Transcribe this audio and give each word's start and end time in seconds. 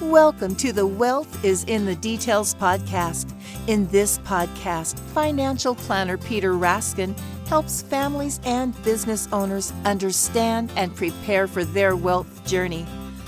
Welcome 0.00 0.54
to 0.56 0.72
the 0.72 0.86
Wealth 0.86 1.44
is 1.44 1.64
in 1.64 1.84
the 1.84 1.94
Details 1.94 2.54
podcast. 2.54 3.34
In 3.66 3.86
this 3.88 4.16
podcast, 4.20 4.98
financial 4.98 5.74
planner 5.74 6.16
Peter 6.16 6.54
Raskin 6.54 7.14
helps 7.46 7.82
families 7.82 8.40
and 8.44 8.82
business 8.82 9.28
owners 9.30 9.74
understand 9.84 10.72
and 10.74 10.96
prepare 10.96 11.46
for 11.46 11.64
their 11.64 11.96
wealth 11.96 12.46
journey. 12.46 12.86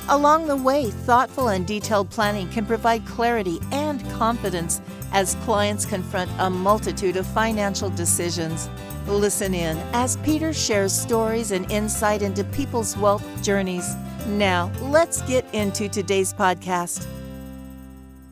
Along 0.08 0.46
the 0.46 0.56
way, 0.56 0.90
thoughtful 0.90 1.48
and 1.48 1.66
detailed 1.66 2.08
planning 2.08 2.48
can 2.48 2.64
provide 2.64 3.04
clarity 3.04 3.60
and 3.70 4.00
confidence 4.12 4.80
as 5.12 5.34
clients 5.44 5.84
confront 5.84 6.30
a 6.38 6.48
multitude 6.48 7.18
of 7.18 7.26
financial 7.26 7.90
decisions. 7.90 8.70
Listen 9.06 9.52
in 9.52 9.76
as 9.92 10.16
Peter 10.18 10.54
shares 10.54 10.98
stories 10.98 11.50
and 11.50 11.70
insight 11.70 12.22
into 12.22 12.44
people's 12.44 12.96
wealth 12.96 13.42
journeys. 13.42 13.94
Now, 14.26 14.70
let's 14.80 15.20
get 15.22 15.44
into 15.52 15.88
today's 15.88 16.32
podcast. 16.32 17.06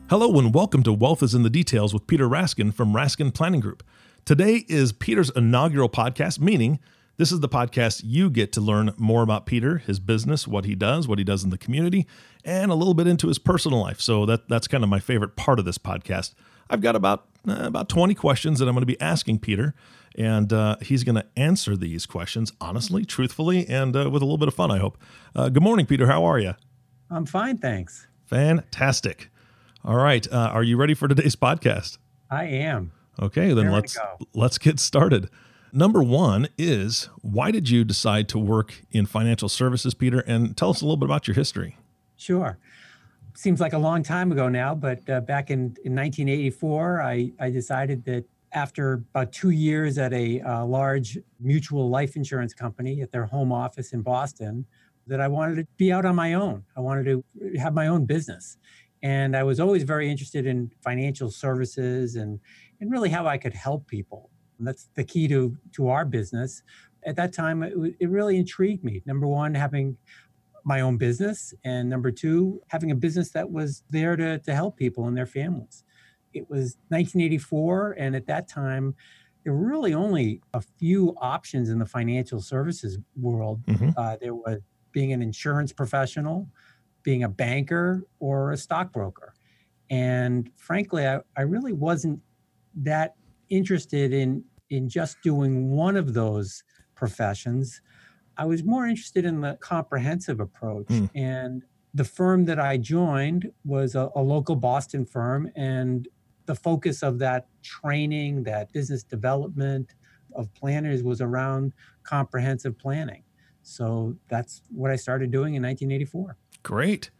Hello, 0.09 0.39
and 0.39 0.55
welcome 0.55 0.85
to 0.85 0.93
Wealth 0.93 1.23
is 1.23 1.35
in 1.35 1.43
the 1.43 1.51
Details 1.51 1.93
with 1.93 2.07
Peter 2.07 2.29
Raskin 2.29 2.73
from 2.73 2.93
Raskin 2.93 3.35
Planning 3.35 3.61
Group. 3.61 3.83
Today 4.25 4.65
is 4.69 4.93
Peter's 4.93 5.31
inaugural 5.31 5.89
podcast, 5.89 6.39
meaning 6.39 6.79
this 7.17 7.33
is 7.33 7.41
the 7.41 7.49
podcast 7.49 8.03
you 8.05 8.31
get 8.31 8.53
to 8.53 8.61
learn 8.61 8.95
more 8.99 9.23
about 9.23 9.47
Peter, 9.47 9.79
his 9.79 9.99
business, 9.99 10.47
what 10.47 10.65
he 10.65 10.77
does, 10.77 11.09
what 11.09 11.19
he 11.19 11.25
does 11.25 11.43
in 11.43 11.51
the 11.51 11.59
community, 11.59 12.07
and 12.45 12.71
a 12.71 12.75
little 12.75 12.95
bit 12.95 13.09
into 13.09 13.27
his 13.27 13.39
personal 13.39 13.81
life. 13.81 14.01
So 14.01 14.25
that 14.27 14.49
that's 14.49 14.69
kind 14.69 14.85
of 14.85 14.91
my 14.91 15.01
favorite 15.01 15.35
part 15.35 15.59
of 15.59 15.65
this 15.65 15.79
podcast. 15.79 16.35
I've 16.71 16.81
got 16.81 16.95
about 16.95 17.27
uh, 17.49 17.65
about 17.65 17.89
20 17.89 18.15
questions 18.15 18.61
that 18.61 18.69
I'm 18.69 18.75
going 18.75 18.83
to 18.83 18.87
be 18.87 19.01
asking 19.01 19.41
Peter 19.41 19.75
and 20.17 20.53
uh, 20.53 20.77
he's 20.83 21.05
going 21.05 21.17
to 21.17 21.27
answer 21.37 21.77
these 21.77 22.07
questions 22.07 22.53
honestly, 22.61 23.05
truthfully, 23.05 23.69
and 23.69 23.97
uh, 23.97 24.11
with 24.11 24.23
a 24.23 24.25
little 24.25 24.39
bit 24.39 24.49
of 24.49 24.55
fun, 24.55 24.71
I 24.71 24.79
hope. 24.79 24.99
Uh, 25.35 25.49
good 25.49 25.63
morning, 25.63 25.87
Peter. 25.87 26.07
How 26.07 26.25
are 26.25 26.39
you? 26.39 26.55
I'm 27.11 27.27
fine, 27.27 27.59
thanks. 27.59 28.07
Fantastic. 28.27 29.31
All 29.85 29.97
right. 29.97 30.31
Uh, 30.31 30.51
are 30.53 30.63
you 30.63 30.77
ready 30.77 30.95
for 30.95 31.09
today's 31.09 31.37
podcast? 31.37 31.99
I 32.31 32.45
am. 32.45 32.93
Okay, 33.21 33.53
then 33.53 33.71
let's 33.71 33.99
let's 34.35 34.57
get 34.57 34.79
started. 34.79 35.29
Number 35.73 36.03
one 36.03 36.49
is 36.59 37.09
why 37.23 37.51
did 37.51 37.69
you 37.69 37.85
decide 37.85 38.29
to 38.31 38.39
work 38.39 38.83
in 38.91 39.07
financial 39.07 39.49
services, 39.49 39.95
Peter? 39.95 40.21
And 40.21 40.57
tell 40.57 40.71
us 40.71 40.81
a 40.81 40.85
little 40.85 40.97
bit 40.97 41.07
about 41.07 41.29
your 41.29 41.35
history. 41.35 41.77
Sure. 42.17 42.59
Seems 43.35 43.61
like 43.61 43.73
a 43.73 43.79
long 43.79 44.03
time 44.03 44.33
ago 44.33 44.49
now, 44.49 44.75
but 44.75 45.09
uh, 45.09 45.21
back 45.21 45.51
in, 45.51 45.77
in 45.85 45.95
1984, 45.95 47.03
I, 47.03 47.33
I 47.39 47.51
decided 47.51 48.05
that 48.05 48.25
after 48.53 49.05
about 49.15 49.33
two 49.33 49.51
years 49.51 49.99
at 49.99 50.13
a 50.13 50.41
uh, 50.41 50.65
large 50.65 51.19
mutual 51.39 51.89
life 51.89 52.17
insurance 52.17 52.53
company 52.55 53.01
at 53.03 53.13
their 53.13 53.27
home 53.27 53.53
office 53.53 53.93
in 53.93 54.03
Boston, 54.03 54.67
that 55.07 55.21
I 55.21 55.29
wanted 55.29 55.57
to 55.57 55.67
be 55.77 55.93
out 55.93 56.05
on 56.05 56.15
my 56.15 56.35
own. 56.35 56.65
I 56.77 56.81
wanted 56.81 57.05
to 57.07 57.25
have 57.59 57.75
my 57.75 57.89
own 57.89 58.07
business. 58.07 58.59
And 59.03 59.37
I 59.37 59.43
was 59.43 59.59
always 59.61 59.83
very 59.83 60.11
interested 60.11 60.47
in 60.47 60.71
financial 60.83 61.31
services 61.31 62.17
and, 62.17 62.39
and 62.81 62.91
really 62.91 63.09
how 63.09 63.27
I 63.27 63.39
could 63.39 63.55
help 63.55 63.87
people. 63.87 64.31
And 64.59 64.67
that's 64.67 64.89
the 64.95 65.05
key 65.05 65.27
to, 65.29 65.57
to 65.73 65.89
our 65.89 66.05
business. 66.05 66.63
At 67.05 67.17
that 67.17 67.33
time, 67.33 67.63
it, 67.63 67.73
it 67.99 68.11
really 68.11 68.37
intrigued 68.37 68.85
me. 68.85 69.03
Number 69.07 69.27
one, 69.27 69.55
having 69.55 69.97
my 70.65 70.81
own 70.81 70.99
business. 70.99 71.55
And 71.65 71.89
number 71.89 72.11
two, 72.11 72.61
having 72.69 72.91
a 72.91 72.95
business 72.95 73.31
that 73.31 73.51
was 73.51 73.83
there 73.89 74.17
to, 74.17 74.39
to 74.39 74.55
help 74.55 74.77
people 74.77 75.07
and 75.07 75.17
their 75.17 75.27
families 75.27 75.85
it 76.33 76.49
was 76.49 76.77
1984, 76.89 77.97
and 77.99 78.15
at 78.15 78.27
that 78.27 78.49
time, 78.49 78.95
there 79.45 79.53
were 79.53 79.67
really 79.67 79.95
only 79.95 80.41
a 80.55 80.61
few 80.61 81.15
options 81.21 81.71
in 81.71 81.79
the 81.79 81.87
financial 81.87 82.41
services 82.41 82.99
world. 83.17 83.65
Mm-hmm. 83.67 83.91
Uh, 83.97 84.17
there 84.21 84.35
was 84.35 84.61
being 84.93 85.13
an 85.13 85.23
insurance 85.23 85.73
professional, 85.73 86.49
being 87.03 87.25
a 87.25 87.29
banker, 87.29 88.05
or 88.19 88.53
a 88.53 88.57
stockbroker. 88.57 89.33
And 89.89 90.51
frankly, 90.57 91.07
I, 91.07 91.21
I 91.37 91.43
really 91.43 91.73
wasn't 91.73 92.21
that 92.77 93.15
interested 93.49 94.13
in 94.13 94.45
in 94.71 94.89
just 94.89 95.21
doing 95.23 95.71
one 95.71 95.97
of 95.97 96.15
those 96.15 96.63
professions. 96.95 97.83
I 98.37 98.45
was 98.45 98.63
more 98.63 98.87
interested 98.87 99.25
in 99.25 99.41
the 99.41 99.59
comprehensive 99.61 100.39
approach. 100.39 100.87
Mm. 100.87 101.11
And 101.15 101.63
the 101.93 102.05
firm 102.05 102.45
that 102.45 102.61
I 102.61 102.77
joined 102.77 103.51
was 103.65 103.97
a, 103.97 104.11
a 104.15 104.23
local 104.23 104.55
Boston 104.55 105.05
firm, 105.05 105.51
and 105.57 106.07
the 106.47 106.55
focus 106.55 107.03
of 107.03 107.19
that 107.19 107.49
training, 107.63 108.45
that 108.45 108.73
business 108.73 109.03
development 109.03 109.95
of 110.35 110.53
planners 110.55 111.03
was 111.03 111.21
around 111.21 111.73
comprehensive 112.03 112.79
planning. 112.79 113.23
So 113.63 114.17
that's 114.29 114.63
what 114.71 114.91
I 114.91 114.97
started 114.97 115.31
doing 115.31 115.55
in 115.55 115.63
1984. 115.63 116.37
Great. 116.63 117.11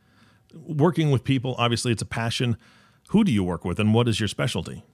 Working 0.55 1.11
with 1.11 1.25
people, 1.25 1.55
obviously, 1.59 1.93
it's 1.93 2.03
a 2.03 2.07
passion. 2.07 2.57
Who 3.09 3.25
do 3.25 3.33
you 3.33 3.45
work 3.45 3.65
with 3.65 3.79
and 3.79 3.95
what 3.95 4.09
is 4.09 4.21
your 4.21 4.29
specialty? 4.29 4.85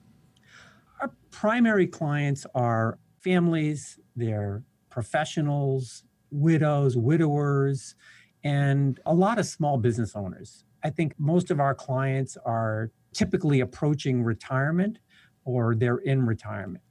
Our 1.01 1.11
primary 1.31 1.87
clients 1.87 2.45
are 2.55 2.99
families, 3.21 3.99
they're 4.15 4.63
professionals, 4.89 6.03
widows, 6.31 6.97
widowers, 6.97 7.95
and 8.43 8.99
a 9.05 9.13
lot 9.13 9.39
of 9.39 9.45
small 9.45 9.77
business 9.77 10.15
owners. 10.15 10.63
I 10.83 10.89
think 10.89 11.13
most 11.17 11.51
of 11.51 11.59
our 11.59 11.75
clients 11.75 12.37
are 12.45 12.91
typically 13.13 13.61
approaching 13.61 14.23
retirement 14.23 14.99
or 15.45 15.75
they're 15.75 15.97
in 15.99 16.25
retirement. 16.25 16.83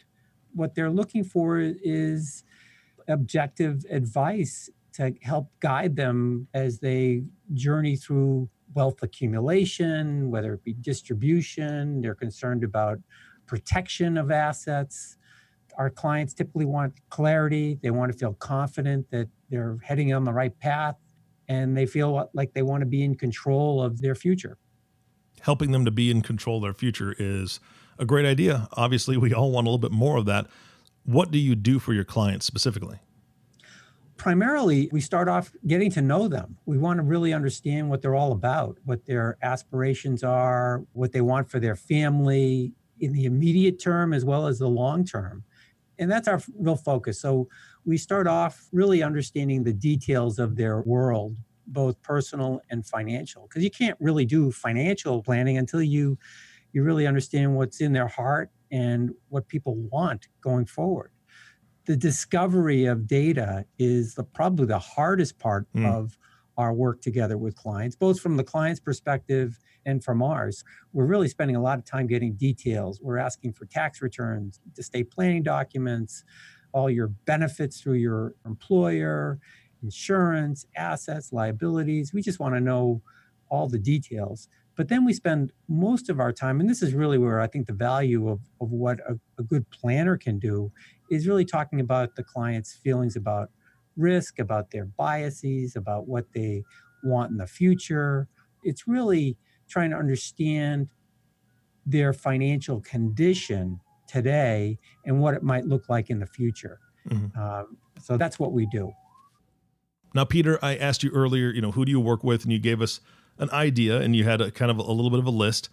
What 0.54 0.74
they're 0.74 0.90
looking 0.90 1.24
for 1.24 1.60
is 1.60 2.44
objective 3.08 3.84
advice 3.90 4.70
to 4.94 5.14
help 5.22 5.50
guide 5.60 5.94
them 5.94 6.48
as 6.54 6.78
they 6.78 7.22
journey 7.52 7.96
through 7.96 8.48
wealth 8.74 9.02
accumulation, 9.02 10.30
whether 10.30 10.54
it 10.54 10.64
be 10.64 10.72
distribution, 10.72 12.00
they're 12.00 12.14
concerned 12.14 12.64
about 12.64 12.98
protection 13.46 14.16
of 14.16 14.30
assets. 14.30 15.18
Our 15.78 15.90
clients 15.90 16.32
typically 16.32 16.64
want 16.64 16.94
clarity, 17.10 17.78
they 17.82 17.90
want 17.90 18.10
to 18.10 18.18
feel 18.18 18.34
confident 18.34 19.10
that 19.10 19.28
they're 19.50 19.78
heading 19.82 20.14
on 20.14 20.24
the 20.24 20.32
right 20.32 20.58
path, 20.58 20.96
and 21.48 21.76
they 21.76 21.86
feel 21.86 22.30
like 22.32 22.54
they 22.54 22.62
want 22.62 22.80
to 22.80 22.86
be 22.86 23.04
in 23.04 23.14
control 23.14 23.82
of 23.82 24.00
their 24.00 24.14
future 24.14 24.58
helping 25.42 25.72
them 25.72 25.84
to 25.84 25.90
be 25.90 26.10
in 26.10 26.22
control 26.22 26.56
of 26.56 26.62
their 26.62 26.74
future 26.74 27.14
is 27.18 27.60
a 27.98 28.04
great 28.04 28.26
idea. 28.26 28.68
Obviously, 28.72 29.16
we 29.16 29.32
all 29.32 29.50
want 29.50 29.66
a 29.66 29.70
little 29.70 29.78
bit 29.78 29.92
more 29.92 30.16
of 30.16 30.26
that. 30.26 30.46
What 31.04 31.30
do 31.30 31.38
you 31.38 31.54
do 31.54 31.78
for 31.78 31.92
your 31.92 32.04
clients 32.04 32.46
specifically? 32.46 32.98
Primarily, 34.16 34.88
we 34.92 35.00
start 35.00 35.28
off 35.28 35.52
getting 35.66 35.90
to 35.92 36.00
know 36.00 36.26
them. 36.26 36.56
We 36.64 36.78
want 36.78 36.98
to 36.98 37.02
really 37.02 37.32
understand 37.32 37.90
what 37.90 38.00
they're 38.00 38.14
all 38.14 38.32
about, 38.32 38.78
what 38.84 39.04
their 39.04 39.36
aspirations 39.42 40.24
are, 40.24 40.84
what 40.94 41.12
they 41.12 41.20
want 41.20 41.50
for 41.50 41.60
their 41.60 41.76
family 41.76 42.72
in 42.98 43.12
the 43.12 43.26
immediate 43.26 43.78
term 43.78 44.12
as 44.14 44.24
well 44.24 44.46
as 44.46 44.58
the 44.58 44.68
long 44.68 45.04
term. 45.04 45.44
And 45.98 46.10
that's 46.10 46.28
our 46.28 46.40
real 46.58 46.76
focus. 46.76 47.20
So 47.20 47.48
we 47.84 47.98
start 47.98 48.26
off 48.26 48.66
really 48.72 49.02
understanding 49.02 49.62
the 49.62 49.72
details 49.72 50.38
of 50.38 50.56
their 50.56 50.80
world 50.80 51.36
both 51.66 52.00
personal 52.02 52.60
and 52.70 52.86
financial 52.86 53.42
because 53.42 53.62
you 53.62 53.70
can't 53.70 53.96
really 54.00 54.24
do 54.24 54.50
financial 54.50 55.22
planning 55.22 55.58
until 55.58 55.82
you 55.82 56.18
you 56.72 56.82
really 56.82 57.06
understand 57.06 57.54
what's 57.56 57.80
in 57.80 57.92
their 57.92 58.08
heart 58.08 58.50
and 58.70 59.10
what 59.28 59.48
people 59.48 59.76
want 59.90 60.28
going 60.42 60.66
forward. 60.66 61.10
The 61.86 61.96
discovery 61.96 62.84
of 62.84 63.06
data 63.06 63.64
is 63.78 64.14
the, 64.14 64.24
probably 64.24 64.66
the 64.66 64.78
hardest 64.78 65.38
part 65.38 65.66
mm. 65.74 65.90
of 65.90 66.18
our 66.58 66.74
work 66.74 67.00
together 67.00 67.38
with 67.38 67.54
clients 67.54 67.96
both 67.96 68.18
from 68.18 68.36
the 68.36 68.44
client's 68.44 68.80
perspective 68.80 69.58
and 69.84 70.02
from 70.02 70.22
ours. 70.22 70.64
We're 70.92 71.06
really 71.06 71.28
spending 71.28 71.56
a 71.56 71.62
lot 71.62 71.78
of 71.78 71.84
time 71.84 72.06
getting 72.06 72.34
details. 72.34 73.00
We're 73.00 73.18
asking 73.18 73.52
for 73.52 73.66
tax 73.66 74.02
returns 74.02 74.60
estate 74.76 75.10
planning 75.10 75.42
documents 75.42 76.24
all 76.72 76.90
your 76.90 77.08
benefits 77.08 77.80
through 77.80 77.94
your 77.94 78.34
employer 78.44 79.38
insurance, 79.86 80.66
assets, 80.76 81.32
liabilities. 81.32 82.12
We 82.12 82.22
just 82.22 82.40
want 82.40 82.54
to 82.54 82.60
know 82.60 83.00
all 83.48 83.68
the 83.68 83.78
details. 83.78 84.48
But 84.76 84.88
then 84.88 85.04
we 85.04 85.12
spend 85.12 85.52
most 85.68 86.10
of 86.10 86.20
our 86.20 86.32
time, 86.32 86.60
and 86.60 86.68
this 86.68 86.82
is 86.82 86.92
really 86.92 87.18
where 87.18 87.40
I 87.40 87.46
think 87.46 87.66
the 87.66 87.72
value 87.72 88.28
of, 88.28 88.40
of 88.60 88.72
what 88.72 88.98
a, 89.08 89.18
a 89.38 89.42
good 89.42 89.64
planner 89.70 90.16
can 90.18 90.38
do 90.38 90.70
is 91.10 91.26
really 91.26 91.44
talking 91.44 91.80
about 91.80 92.16
the 92.16 92.24
client's 92.24 92.74
feelings 92.74 93.16
about 93.16 93.50
risk, 93.96 94.38
about 94.38 94.70
their 94.72 94.84
biases, 94.84 95.76
about 95.76 96.08
what 96.08 96.26
they 96.34 96.64
want 97.04 97.30
in 97.30 97.38
the 97.38 97.46
future. 97.46 98.28
It's 98.64 98.86
really 98.86 99.38
trying 99.68 99.90
to 99.90 99.96
understand 99.96 100.88
their 101.86 102.12
financial 102.12 102.80
condition 102.80 103.80
today 104.06 104.78
and 105.06 105.20
what 105.20 105.34
it 105.34 105.42
might 105.42 105.64
look 105.64 105.88
like 105.88 106.10
in 106.10 106.18
the 106.18 106.26
future. 106.26 106.80
Mm-hmm. 107.08 107.40
Um, 107.40 107.78
so 108.02 108.16
that's 108.16 108.38
what 108.38 108.52
we 108.52 108.66
do. 108.66 108.92
Now, 110.16 110.24
Peter, 110.24 110.58
I 110.62 110.76
asked 110.76 111.02
you 111.02 111.10
earlier, 111.10 111.50
you 111.50 111.60
know, 111.60 111.72
who 111.72 111.84
do 111.84 111.92
you 111.92 112.00
work 112.00 112.24
with? 112.24 112.42
And 112.42 112.50
you 112.50 112.58
gave 112.58 112.80
us 112.80 113.00
an 113.36 113.50
idea 113.50 114.00
and 114.00 114.16
you 114.16 114.24
had 114.24 114.40
a 114.40 114.50
kind 114.50 114.70
of 114.70 114.78
a 114.78 114.90
little 114.90 115.10
bit 115.10 115.18
of 115.18 115.26
a 115.26 115.30
list. 115.30 115.68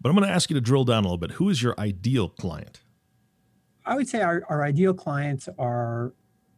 But 0.00 0.08
I'm 0.08 0.14
going 0.14 0.28
to 0.28 0.32
ask 0.32 0.48
you 0.48 0.54
to 0.54 0.60
drill 0.60 0.84
down 0.84 1.02
a 1.02 1.08
little 1.08 1.18
bit. 1.18 1.32
Who 1.32 1.48
is 1.48 1.60
your 1.64 1.74
ideal 1.80 2.28
client? 2.28 2.80
I 3.84 3.96
would 3.96 4.08
say 4.08 4.20
our, 4.20 4.44
our 4.48 4.62
ideal 4.62 4.94
clients 4.94 5.48
are 5.58 6.14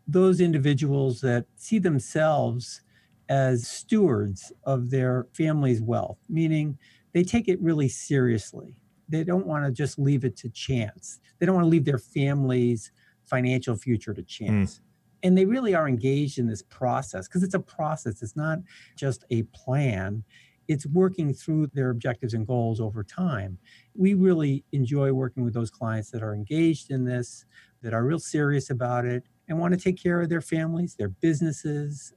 those 0.07 0.39
individuals 0.43 1.23
that 1.23 1.47
see 1.57 1.79
themselves 1.79 2.83
as 3.31 3.67
stewards 3.67 4.53
of 4.65 4.91
their 4.91 5.27
family's 5.33 5.81
wealth, 5.81 6.19
meaning 6.29 6.77
they 7.15 7.23
take 7.23 7.49
it 7.49 7.59
really 7.63 7.89
seriously. 7.89 8.77
They 9.09 9.25
don't 9.25 9.47
want 9.47 9.65
to 9.65 9.73
just 9.73 9.99
leave 9.99 10.27
it 10.27 10.37
to 10.39 10.51
chance. 10.51 11.21
They 11.39 11.47
don't 11.47 11.55
want 11.55 11.65
to 11.65 11.71
leave 11.71 11.87
their 11.87 11.97
family's 11.97 12.93
financial 13.25 13.77
future 13.77 14.13
to 14.13 14.23
chance. 14.23 14.75
Mm. 14.75 14.81
And 15.23 15.37
they 15.37 15.45
really 15.45 15.75
are 15.75 15.89
engaged 15.89 16.39
in 16.39 16.47
this 16.47 16.63
process 16.63 17.29
because 17.29 17.43
it's 17.43 17.55
a 17.55 17.61
process. 17.61 18.23
It's 18.23 18.37
not 18.37 18.59
just 18.97 19.25
a 19.31 19.43
plan, 19.45 20.25
it's 20.69 20.87
working 20.87 21.35
through 21.35 21.67
their 21.75 21.91
objectives 21.91 22.33
and 22.33 22.47
goals 22.47 22.81
over 22.81 23.03
time. 23.03 23.59
We 23.95 24.15
really 24.15 24.65
enjoy 24.71 25.13
working 25.13 25.43
with 25.43 25.53
those 25.53 25.71
clients 25.71 26.13
that 26.13 26.23
are 26.23 26.33
engaged 26.33 26.93
in 26.93 27.05
this, 27.05 27.45
that 27.83 27.93
are 27.93 28.05
real 28.05 28.21
serious 28.21 28.71
about 28.71 29.05
it, 29.05 29.25
and 29.49 29.59
want 29.59 29.75
to 29.75 29.81
take 29.81 30.01
care 30.01 30.21
of 30.21 30.29
their 30.29 30.41
families, 30.41 30.95
their 30.95 31.09
businesses, 31.09 32.13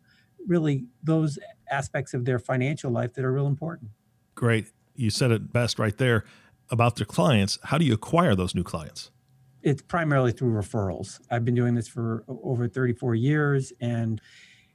really 0.46 0.86
those 1.02 1.40
aspects 1.72 2.14
of 2.14 2.26
their 2.26 2.38
financial 2.38 2.92
life 2.92 3.14
that 3.14 3.26
are 3.26 3.34
real 3.34 3.48
important. 3.48 3.90
Great. 4.36 4.68
You 4.96 5.10
said 5.10 5.32
it 5.32 5.52
best 5.52 5.80
right 5.80 5.98
there 5.98 6.24
about 6.70 6.98
their 6.98 7.08
clients. 7.08 7.58
How 7.64 7.80
do 7.80 7.86
you 7.86 7.94
acquire 7.94 8.36
those 8.36 8.54
new 8.54 8.64
clients? 8.64 9.10
It's 9.64 9.82
primarily 9.82 10.32
through 10.32 10.52
referrals. 10.52 11.20
I've 11.32 11.46
been 11.46 11.56
doing 11.56 11.74
this 11.74 11.88
for 11.88 12.26
over 12.28 12.68
34 12.68 13.16
years, 13.16 13.72
and 13.80 14.22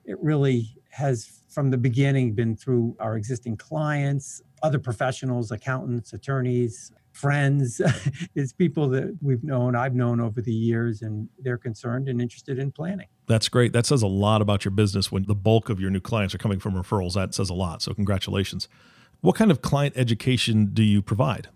it 0.05 0.19
really 0.21 0.77
has, 0.91 1.43
from 1.49 1.71
the 1.71 1.77
beginning, 1.77 2.33
been 2.33 2.57
through 2.57 2.97
our 2.99 3.17
existing 3.17 3.59
clients, 3.59 4.43
other 4.63 4.79
professionals, 4.79 5.51
accountants, 5.51 6.15
attorneys, 6.15 6.91
friends. 7.13 7.81
it's 8.35 8.53
people 8.53 8.89
that 8.89 9.17
we've 9.21 9.45
known, 9.45 9.77
I've 9.77 9.95
known 9.95 10.21
over 10.21 10.41
the 10.41 10.53
years, 10.53 11.03
and 11.03 11.29
they're 11.39 11.59
concerned 11.59 12.09
and 12.09 12.21
interested 12.21 12.59
in 12.59 12.73
planning. 12.73 13.09
That's 13.27 13.49
great. 13.49 13.73
That 13.75 13.85
says 13.85 14.03
a 14.03 14.07
lot 14.07 14.41
about 14.41 14.65
your 14.65 14.73
business 14.73 15.13
when 15.13 15.25
the 15.25 15.35
bulk 15.35 15.69
of 15.69 15.81
your 15.81 15.91
new 15.91 16.01
clients 16.01 16.35
are 16.35 16.39
coming 16.39 16.59
from 16.61 16.75
referrals. 16.75 17.15
That 17.15 17.35
says 17.35 17.51
a 17.51 17.55
lot. 17.55 17.83
So, 17.83 17.93
congratulations. 17.93 18.69
What 19.21 19.35
kind 19.35 19.51
of 19.51 19.63
client 19.63 19.95
education 19.97 20.71
do 20.73 20.83
you 20.83 21.03
provide? 21.03 21.49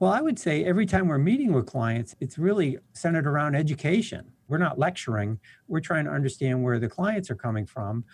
Well, 0.00 0.10
I 0.10 0.22
would 0.22 0.38
say 0.38 0.64
every 0.64 0.86
time 0.86 1.08
we're 1.08 1.18
meeting 1.18 1.52
with 1.52 1.66
clients, 1.66 2.16
it's 2.20 2.38
really 2.38 2.78
centered 2.94 3.26
around 3.26 3.54
education. 3.54 4.32
We're 4.48 4.56
not 4.56 4.78
lecturing, 4.78 5.38
we're 5.68 5.80
trying 5.80 6.06
to 6.06 6.10
understand 6.10 6.64
where 6.64 6.78
the 6.78 6.88
clients 6.88 7.30
are 7.30 7.34
coming 7.34 7.66
from. 7.66 8.06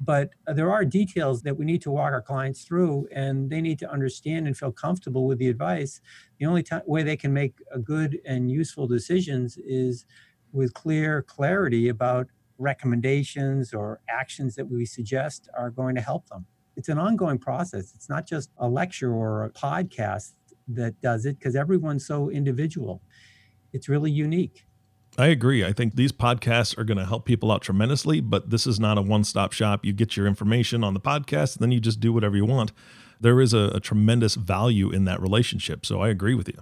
But 0.00 0.30
there 0.46 0.72
are 0.72 0.86
details 0.86 1.42
that 1.42 1.58
we 1.58 1.66
need 1.66 1.82
to 1.82 1.90
walk 1.90 2.12
our 2.12 2.22
clients 2.22 2.64
through, 2.64 3.08
and 3.12 3.50
they 3.50 3.60
need 3.60 3.78
to 3.80 3.90
understand 3.90 4.46
and 4.46 4.56
feel 4.56 4.72
comfortable 4.72 5.26
with 5.26 5.38
the 5.38 5.48
advice. 5.48 6.00
The 6.38 6.46
only 6.46 6.64
way 6.86 7.02
they 7.02 7.16
can 7.16 7.34
make 7.34 7.58
good 7.84 8.20
and 8.24 8.50
useful 8.50 8.86
decisions 8.86 9.58
is 9.58 10.06
with 10.52 10.72
clear 10.72 11.20
clarity 11.22 11.90
about 11.90 12.26
recommendations 12.56 13.74
or 13.74 14.00
actions 14.08 14.54
that 14.54 14.66
we 14.66 14.86
suggest 14.86 15.50
are 15.54 15.68
going 15.68 15.94
to 15.94 16.00
help 16.00 16.26
them. 16.30 16.46
It's 16.76 16.88
an 16.88 16.98
ongoing 16.98 17.38
process. 17.38 17.94
It's 17.94 18.08
not 18.08 18.26
just 18.26 18.50
a 18.56 18.66
lecture 18.66 19.12
or 19.12 19.44
a 19.44 19.50
podcast 19.50 20.32
that 20.68 21.00
does 21.00 21.26
it 21.26 21.38
because 21.38 21.56
everyone's 21.56 22.06
so 22.06 22.30
individual. 22.30 23.02
It's 23.72 23.88
really 23.88 24.10
unique. 24.10 24.64
I 25.16 25.26
agree. 25.26 25.64
I 25.64 25.72
think 25.72 25.94
these 25.94 26.10
podcasts 26.10 26.76
are 26.76 26.84
going 26.84 26.98
to 26.98 27.06
help 27.06 27.24
people 27.24 27.52
out 27.52 27.62
tremendously, 27.62 28.20
but 28.20 28.50
this 28.50 28.66
is 28.66 28.80
not 28.80 28.98
a 28.98 29.02
one 29.02 29.22
stop 29.22 29.52
shop. 29.52 29.84
You 29.84 29.92
get 29.92 30.16
your 30.16 30.26
information 30.26 30.82
on 30.82 30.94
the 30.94 31.00
podcast, 31.00 31.56
and 31.56 31.62
then 31.62 31.70
you 31.70 31.80
just 31.80 32.00
do 32.00 32.12
whatever 32.12 32.36
you 32.36 32.44
want. 32.44 32.72
There 33.20 33.40
is 33.40 33.54
a, 33.54 33.70
a, 33.74 33.80
tremendous 33.80 34.34
value 34.34 34.90
in 34.90 35.04
that 35.04 35.22
relationship. 35.22 35.86
So 35.86 36.00
I 36.00 36.08
agree 36.08 36.34
with 36.34 36.48
you. 36.48 36.60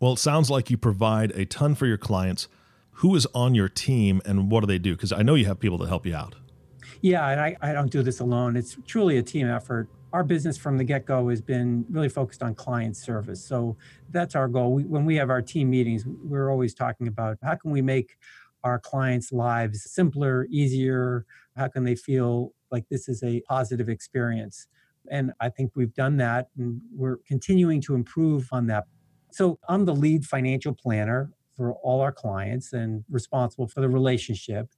Well, 0.00 0.14
it 0.14 0.18
sounds 0.18 0.50
like 0.50 0.70
you 0.70 0.78
provide 0.78 1.32
a 1.32 1.44
ton 1.44 1.74
for 1.74 1.86
your 1.86 1.98
clients. 1.98 2.48
Who 2.96 3.14
is 3.14 3.26
on 3.34 3.54
your 3.54 3.68
team 3.68 4.22
and 4.24 4.50
what 4.50 4.60
do 4.60 4.66
they 4.66 4.78
do? 4.78 4.94
Because 4.94 5.12
I 5.12 5.22
know 5.22 5.34
you 5.34 5.46
have 5.46 5.60
people 5.60 5.78
to 5.78 5.86
help 5.86 6.06
you 6.06 6.14
out. 6.14 6.34
Yeah, 7.02 7.28
and 7.28 7.40
I, 7.40 7.56
I 7.60 7.72
don't 7.72 7.90
do 7.90 8.02
this 8.02 8.20
alone. 8.20 8.56
It's 8.56 8.76
truly 8.86 9.18
a 9.18 9.22
team 9.22 9.48
effort 9.48 9.88
our 10.12 10.24
business 10.24 10.58
from 10.58 10.76
the 10.76 10.84
get 10.84 11.06
go 11.06 11.28
has 11.30 11.40
been 11.40 11.84
really 11.88 12.08
focused 12.08 12.42
on 12.42 12.54
client 12.54 12.96
service. 12.96 13.44
So 13.44 13.76
that's 14.10 14.34
our 14.34 14.48
goal. 14.48 14.74
We, 14.74 14.84
when 14.84 15.04
we 15.04 15.16
have 15.16 15.30
our 15.30 15.42
team 15.42 15.70
meetings, 15.70 16.04
we're 16.06 16.50
always 16.50 16.74
talking 16.74 17.08
about 17.08 17.38
how 17.42 17.54
can 17.54 17.70
we 17.70 17.82
make 17.82 18.16
our 18.64 18.78
clients' 18.78 19.32
lives 19.32 19.90
simpler, 19.90 20.46
easier? 20.50 21.24
How 21.56 21.68
can 21.68 21.84
they 21.84 21.96
feel 21.96 22.52
like 22.70 22.88
this 22.90 23.08
is 23.08 23.22
a 23.22 23.40
positive 23.48 23.88
experience? 23.88 24.66
And 25.10 25.32
I 25.40 25.48
think 25.48 25.72
we've 25.74 25.94
done 25.94 26.16
that 26.18 26.48
and 26.56 26.80
we're 26.94 27.18
continuing 27.26 27.80
to 27.82 27.94
improve 27.94 28.48
on 28.52 28.66
that. 28.66 28.84
So 29.30 29.58
I'm 29.68 29.84
the 29.84 29.94
lead 29.94 30.24
financial 30.24 30.74
planner 30.74 31.32
for 31.56 31.72
all 31.82 32.00
our 32.00 32.12
clients 32.12 32.72
and 32.72 33.04
responsible 33.10 33.66
for 33.66 33.80
the 33.80 33.88
relationship. 33.88 34.68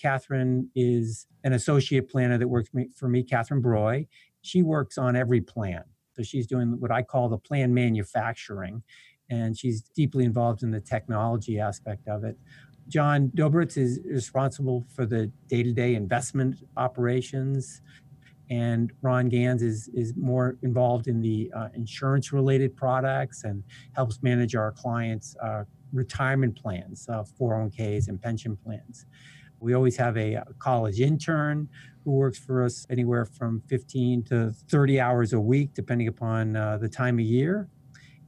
Catherine 0.00 0.70
is 0.74 1.26
an 1.44 1.52
associate 1.52 2.08
planner 2.08 2.38
that 2.38 2.48
works 2.48 2.70
for 2.96 3.08
me, 3.08 3.22
Catherine 3.22 3.62
Broy, 3.62 4.06
she 4.44 4.62
works 4.62 4.98
on 4.98 5.16
every 5.16 5.40
plan. 5.40 5.82
So 6.12 6.22
she's 6.22 6.46
doing 6.46 6.78
what 6.78 6.92
I 6.92 7.02
call 7.02 7.28
the 7.28 7.38
plan 7.38 7.72
manufacturing, 7.72 8.82
and 9.30 9.58
she's 9.58 9.82
deeply 9.82 10.24
involved 10.24 10.62
in 10.62 10.70
the 10.70 10.80
technology 10.80 11.58
aspect 11.58 12.06
of 12.08 12.24
it. 12.24 12.38
John 12.86 13.32
Dobritz 13.34 13.78
is 13.78 14.00
responsible 14.04 14.84
for 14.94 15.06
the 15.06 15.32
day 15.48 15.62
to 15.62 15.72
day 15.72 15.94
investment 15.94 16.56
operations. 16.76 17.80
And 18.50 18.92
Ron 19.00 19.30
Gans 19.30 19.62
is, 19.62 19.88
is 19.94 20.14
more 20.14 20.58
involved 20.62 21.08
in 21.08 21.22
the 21.22 21.50
uh, 21.56 21.68
insurance 21.74 22.30
related 22.30 22.76
products 22.76 23.44
and 23.44 23.64
helps 23.94 24.22
manage 24.22 24.54
our 24.54 24.70
clients' 24.72 25.34
uh, 25.42 25.64
retirement 25.94 26.60
plans, 26.60 27.08
uh, 27.08 27.24
401ks, 27.40 28.08
and 28.08 28.20
pension 28.20 28.54
plans. 28.54 29.06
We 29.64 29.72
always 29.72 29.96
have 29.96 30.18
a 30.18 30.42
college 30.58 31.00
intern 31.00 31.68
who 32.04 32.12
works 32.12 32.38
for 32.38 32.62
us 32.62 32.86
anywhere 32.90 33.24
from 33.24 33.62
15 33.68 34.24
to 34.24 34.52
30 34.68 35.00
hours 35.00 35.32
a 35.32 35.40
week, 35.40 35.72
depending 35.72 36.06
upon 36.06 36.54
uh, 36.54 36.76
the 36.76 36.88
time 36.88 37.18
of 37.18 37.24
year. 37.24 37.70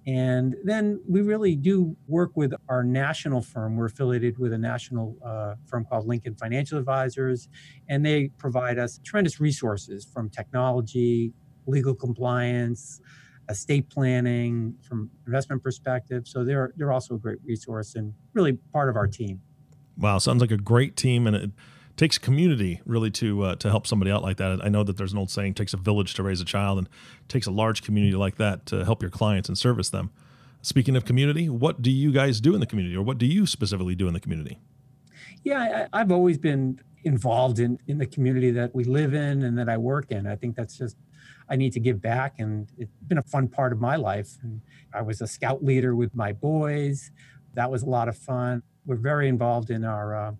And 0.06 0.55
then 0.65 0.99
we 1.06 1.21
really 1.21 1.55
do 1.55 1.94
work 2.06 2.31
with 2.37 2.55
our 2.71 2.83
national 2.83 3.43
firm. 3.43 3.77
We're 3.77 3.87
affiliated 3.87 4.38
with 4.38 4.55
a 4.55 4.59
national 4.59 5.17
uh, 5.23 5.56
firm 5.67 5.85
called 5.85 6.06
Lincoln 6.06 6.37
Financial 6.37 6.79
Advisors, 6.79 7.49
and 7.88 8.06
they 8.06 8.29
provide 8.38 8.79
us 8.79 8.99
tremendous 9.05 9.38
resources 9.38 10.06
from 10.06 10.31
technology, 10.31 11.35
legal 11.67 11.94
compliance, 11.94 13.00
estate 13.50 13.91
planning, 13.91 14.75
from 14.81 15.11
investment 15.27 15.62
perspective. 15.62 16.27
So 16.27 16.44
they're 16.44 16.73
they're 16.77 16.93
also 16.93 17.17
a 17.17 17.19
great 17.19 17.38
resource 17.44 17.94
and 17.94 18.15
really 18.33 18.55
part 18.73 18.88
of 18.88 18.97
our 18.97 19.09
team. 19.09 19.43
Wow, 19.99 20.19
sounds 20.19 20.41
like 20.41 20.51
a 20.51 20.57
great 20.57 20.97
team, 20.97 21.27
and 21.27 21.37
it 21.37 21.51
takes 21.97 22.19
community 22.19 22.83
really 22.85 23.11
to 23.11 23.43
uh, 23.43 23.55
to 23.57 23.71
help 23.71 23.87
somebody 23.87 24.11
out 24.11 24.23
like 24.23 24.37
that. 24.37 24.61
I 24.63 24.69
know 24.69 24.85
that 24.85 24.97
there's 24.97 25.13
an 25.13 25.19
old 25.19 25.31
saying: 25.31 25.55
"Takes 25.55 25.73
a 25.75 25.79
village 25.79 26.15
to 26.15 26.23
raise 26.23 26.41
a 26.41 26.45
child," 26.45 26.79
and 26.79 26.89
takes 27.29 27.47
a 27.47 27.51
large 27.51 27.83
community 27.83 28.17
like 28.17 28.37
that 28.37 28.67
to 28.67 28.85
help 28.85 29.03
your 29.03 29.11
clients 29.11 29.49
and 29.49 29.57
service 29.57 29.91
them. 29.91 30.11
Speaking 30.62 30.97
of 30.97 31.05
community, 31.05 31.49
what 31.49 31.81
do 31.81 31.91
you 31.91 32.12
guys 32.12 32.41
do 32.41 32.55
in 32.55 32.61
the 32.61 32.67
community, 32.67 32.97
or 32.97 33.03
what 33.03 33.19
do 33.19 33.26
you 33.26 33.47
specifically 33.47 33.95
do 33.95 34.07
in 34.09 34.15
the 34.15 34.21
community? 34.21 34.59
Yeah, 35.43 35.87
I, 35.93 36.00
I've 36.00 36.12
always 36.12 36.38
been 36.38 36.81
involved 37.05 37.59
in 37.59 37.79
in 37.87 37.99
the 37.99 38.07
community 38.07 38.50
that 38.50 38.75
we 38.75 38.85
live 38.85 39.15
in 39.15 39.43
and 39.43 39.57
that 39.59 39.69
I 39.69 39.79
work 39.79 40.11
in. 40.11 40.26
I 40.26 40.37
think 40.37 40.57
that's 40.57 40.76
just 40.76 40.97
I 41.49 41.57
need 41.57 41.73
to 41.73 41.81
give 41.81 42.03
back, 42.03 42.38
and 42.38 42.69
it's 42.76 42.93
been 43.07 43.19
a 43.19 43.23
fun 43.23 43.49
part 43.49 43.73
of 43.73 43.81
my 43.81 43.97
life. 43.97 44.37
And 44.43 44.61
I 44.93 45.00
was 45.03 45.21
a 45.23 45.26
scout 45.26 45.65
leader 45.65 45.95
with 45.95 46.15
my 46.15 46.33
boys. 46.33 47.11
That 47.55 47.71
was 47.71 47.83
a 47.83 47.87
lot 47.87 48.09
of 48.09 48.19
fun 48.19 48.62
we're 48.87 48.97
very 48.97 49.28
involved 49.28 49.71
in 49.71 49.85
our 49.85 50.14
uh, 50.14 50.33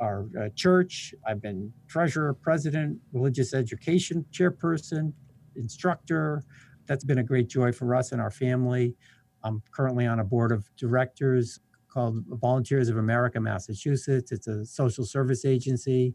our 0.00 0.26
uh, 0.40 0.48
church. 0.56 1.14
I've 1.26 1.40
been 1.40 1.72
treasurer, 1.86 2.34
president, 2.34 2.98
religious 3.12 3.54
education 3.54 4.24
chairperson, 4.32 5.12
instructor. 5.56 6.42
That's 6.86 7.04
been 7.04 7.18
a 7.18 7.22
great 7.22 7.48
joy 7.48 7.72
for 7.72 7.94
us 7.94 8.12
and 8.12 8.20
our 8.20 8.30
family. 8.30 8.96
I'm 9.44 9.62
currently 9.70 10.06
on 10.06 10.20
a 10.20 10.24
board 10.24 10.50
of 10.50 10.68
directors 10.76 11.60
called 11.88 12.24
Volunteers 12.28 12.88
of 12.88 12.96
America, 12.96 13.38
Massachusetts. 13.40 14.32
It's 14.32 14.46
a 14.46 14.64
social 14.64 15.04
service 15.04 15.44
agency. 15.44 16.14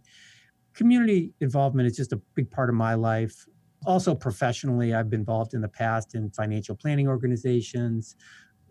Community 0.74 1.34
involvement 1.40 1.88
is 1.88 1.96
just 1.96 2.14
a 2.14 2.22
big 2.36 2.50
part 2.52 2.70
of 2.70 2.76
my 2.76 2.94
life. 2.94 3.46
Also, 3.86 4.16
professionally, 4.16 4.94
I've 4.94 5.10
been 5.10 5.22
involved 5.22 5.54
in 5.54 5.62
the 5.62 5.70
past 5.70 6.16
in 6.16 6.30
financial 6.32 6.76
planning 6.76 7.08
organizations, 7.08 8.16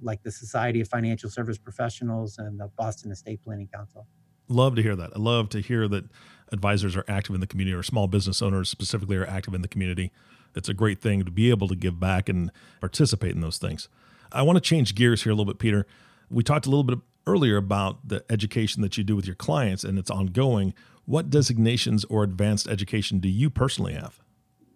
like 0.01 0.23
the 0.23 0.31
Society 0.31 0.81
of 0.81 0.89
Financial 0.89 1.31
Service 1.31 1.59
Professionals 1.59 2.39
and 2.39 2.59
the 2.59 2.69
Boston 2.77 3.11
Estate 3.11 3.43
Planning 3.45 3.69
Council. 3.73 4.07
Love 4.49 4.77
to 4.77 4.83
hear 4.83 4.97
that. 4.97 5.11
I 5.15 5.19
love 5.19 5.49
to 5.51 5.61
hear 5.61 5.89
that 5.89 6.05
advisors 6.53 6.97
are 6.97 7.05
active 7.09 7.35
in 7.35 7.41
the 7.41 7.47
community 7.47 7.75
or 7.75 7.83
small 7.83 8.07
business 8.07 8.41
owners 8.41 8.69
specifically 8.69 9.17
are 9.17 9.27
active 9.27 9.55
in 9.55 9.63
the 9.63 9.69
community. 9.69 10.13
It's 10.55 10.69
a 10.69 10.75
great 10.75 11.01
thing 11.01 11.25
to 11.25 11.31
be 11.31 11.51
able 11.51 11.69
to 11.69 11.77
give 11.77 11.99
back 11.99 12.29
and 12.29 12.51
participate 12.81 13.35
in 13.35 13.41
those 13.41 13.59
things. 13.59 13.89
I 14.33 14.43
want 14.43 14.57
to 14.57 14.61
change 14.61 14.95
gears 14.95 15.25
here 15.25 15.33
a 15.33 15.35
little 15.35 15.53
bit, 15.53 15.59
Peter. 15.59 15.87
We 16.31 16.43
talked 16.43 16.67
a 16.67 16.71
little 16.71 16.85
bit 16.85 16.99
earlier 17.27 17.57
about 17.57 18.09
the 18.09 18.25
education 18.31 18.83
that 18.83 18.97
you 18.97 19.05
do 19.05 19.17
with 19.17 19.27
your 19.27 19.35
clients 19.35 19.85
and 19.85 19.99
it's 19.99 20.11
ongoing. 20.11 20.75
What 21.05 21.31
designations 21.31 22.05
or 22.07 22.23
advanced 22.23 22.69
education 22.69 23.19
do 23.19 23.29
you 23.29 23.51
personally 23.51 23.95
have? 23.95 24.21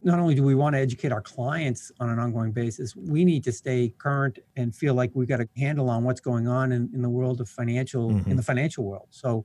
Not 0.02 0.18
only 0.18 0.34
do 0.34 0.42
we 0.42 0.54
want 0.54 0.74
to 0.74 0.80
educate 0.80 1.12
our 1.12 1.20
clients 1.20 1.92
on 2.00 2.08
an 2.08 2.18
ongoing 2.18 2.52
basis, 2.52 2.96
we 2.96 3.24
need 3.24 3.44
to 3.44 3.52
stay 3.52 3.92
current 3.98 4.38
and 4.56 4.74
feel 4.74 4.94
like 4.94 5.10
we've 5.14 5.28
got 5.28 5.40
a 5.40 5.48
handle 5.56 5.90
on 5.90 6.04
what's 6.04 6.20
going 6.20 6.48
on 6.48 6.72
in, 6.72 6.90
in 6.94 7.02
the 7.02 7.10
world 7.10 7.40
of 7.40 7.48
financial, 7.48 8.10
mm-hmm. 8.10 8.30
in 8.30 8.36
the 8.36 8.42
financial 8.42 8.84
world. 8.84 9.08
So, 9.10 9.44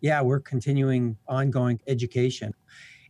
yeah, 0.00 0.20
we're 0.20 0.40
continuing 0.40 1.16
ongoing 1.26 1.80
education. 1.86 2.52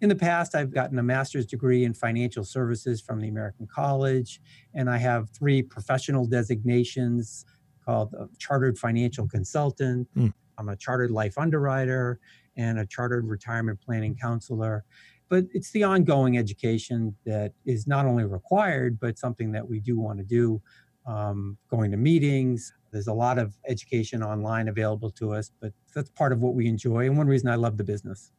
In 0.00 0.08
the 0.08 0.14
past, 0.14 0.54
I've 0.54 0.72
gotten 0.72 0.98
a 0.98 1.02
master's 1.02 1.46
degree 1.46 1.84
in 1.84 1.94
financial 1.94 2.44
services 2.44 3.00
from 3.00 3.20
the 3.20 3.28
American 3.28 3.66
College, 3.66 4.40
and 4.74 4.88
I 4.88 4.98
have 4.98 5.30
three 5.30 5.62
professional 5.62 6.26
designations 6.26 7.44
called 7.84 8.14
a 8.14 8.28
chartered 8.38 8.78
financial 8.78 9.26
consultant. 9.26 10.08
Mm. 10.16 10.32
I'm 10.58 10.68
a 10.68 10.76
chartered 10.76 11.10
life 11.10 11.38
underwriter 11.38 12.20
and 12.56 12.78
a 12.78 12.86
chartered 12.86 13.26
retirement 13.26 13.80
planning 13.80 14.14
counselor. 14.14 14.84
But 15.28 15.44
it's 15.52 15.70
the 15.70 15.84
ongoing 15.84 16.36
education 16.38 17.16
that 17.24 17.52
is 17.64 17.86
not 17.86 18.06
only 18.06 18.24
required, 18.24 18.98
but 19.00 19.18
something 19.18 19.52
that 19.52 19.68
we 19.68 19.80
do 19.80 19.98
want 19.98 20.18
to 20.18 20.24
do. 20.24 20.60
Um, 21.06 21.58
going 21.68 21.90
to 21.90 21.98
meetings, 21.98 22.72
there's 22.90 23.08
a 23.08 23.12
lot 23.12 23.38
of 23.38 23.54
education 23.68 24.22
online 24.22 24.68
available 24.68 25.10
to 25.12 25.34
us, 25.34 25.50
but 25.60 25.72
that's 25.94 26.08
part 26.08 26.32
of 26.32 26.40
what 26.40 26.54
we 26.54 26.66
enjoy 26.66 27.04
and 27.06 27.18
one 27.18 27.26
reason 27.26 27.50
I 27.50 27.56
love 27.56 27.76
the 27.76 27.84
business 27.84 28.32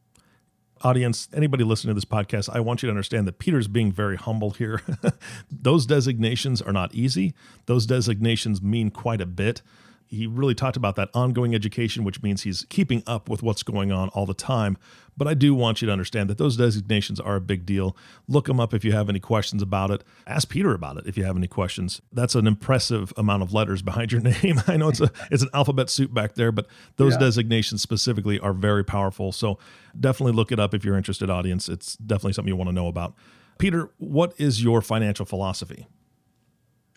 audience, 0.82 1.28
anybody 1.32 1.64
listening 1.64 1.90
to 1.90 1.94
this 1.94 2.04
podcast, 2.04 2.48
I 2.52 2.60
want 2.60 2.82
you 2.82 2.88
to 2.88 2.90
understand 2.90 3.26
that 3.26 3.38
Peter's 3.38 3.68
being 3.68 3.92
very 3.92 4.16
humble 4.16 4.50
here. 4.50 4.82
Those 5.50 5.86
designations 5.86 6.60
are 6.60 6.72
not 6.72 6.94
easy. 6.94 7.34
Those 7.66 7.86
designations 7.86 8.60
mean 8.60 8.90
quite 8.90 9.20
a 9.20 9.26
bit 9.26 9.62
he 10.08 10.26
really 10.26 10.54
talked 10.54 10.76
about 10.76 10.96
that 10.96 11.10
ongoing 11.14 11.54
education, 11.54 12.04
which 12.04 12.22
means 12.22 12.42
he's 12.42 12.64
keeping 12.68 13.02
up 13.06 13.28
with 13.28 13.42
what's 13.42 13.62
going 13.62 13.92
on 13.92 14.08
all 14.10 14.26
the 14.26 14.34
time. 14.34 14.78
But 15.16 15.26
I 15.26 15.34
do 15.34 15.54
want 15.54 15.80
you 15.80 15.86
to 15.86 15.92
understand 15.92 16.28
that 16.30 16.38
those 16.38 16.56
designations 16.56 17.18
are 17.18 17.36
a 17.36 17.40
big 17.40 17.64
deal. 17.64 17.96
Look 18.28 18.46
them 18.46 18.60
up 18.60 18.74
if 18.74 18.84
you 18.84 18.92
have 18.92 19.08
any 19.08 19.18
questions 19.18 19.62
about 19.62 19.90
it. 19.90 20.04
Ask 20.26 20.48
Peter 20.48 20.74
about 20.74 20.98
it 20.98 21.06
if 21.06 21.16
you 21.16 21.24
have 21.24 21.36
any 21.36 21.46
questions. 21.46 22.02
That's 22.12 22.34
an 22.34 22.46
impressive 22.46 23.12
amount 23.16 23.42
of 23.42 23.52
letters 23.52 23.82
behind 23.82 24.12
your 24.12 24.20
name. 24.20 24.62
I 24.66 24.76
know 24.76 24.88
it's 24.88 25.00
a 25.00 25.10
it's 25.30 25.42
an 25.42 25.50
alphabet 25.54 25.90
soup 25.90 26.12
back 26.12 26.34
there, 26.34 26.52
but 26.52 26.66
those 26.96 27.14
yeah. 27.14 27.20
designations 27.20 27.82
specifically 27.82 28.38
are 28.38 28.52
very 28.52 28.84
powerful. 28.84 29.32
So 29.32 29.58
definitely 29.98 30.32
look 30.32 30.52
it 30.52 30.60
up 30.60 30.74
if 30.74 30.84
you're 30.84 30.96
interested, 30.96 31.30
audience. 31.30 31.68
It's 31.68 31.96
definitely 31.96 32.34
something 32.34 32.48
you 32.48 32.56
want 32.56 32.68
to 32.68 32.74
know 32.74 32.88
about. 32.88 33.14
Peter, 33.58 33.90
what 33.98 34.34
is 34.38 34.62
your 34.62 34.82
financial 34.82 35.24
philosophy? 35.24 35.86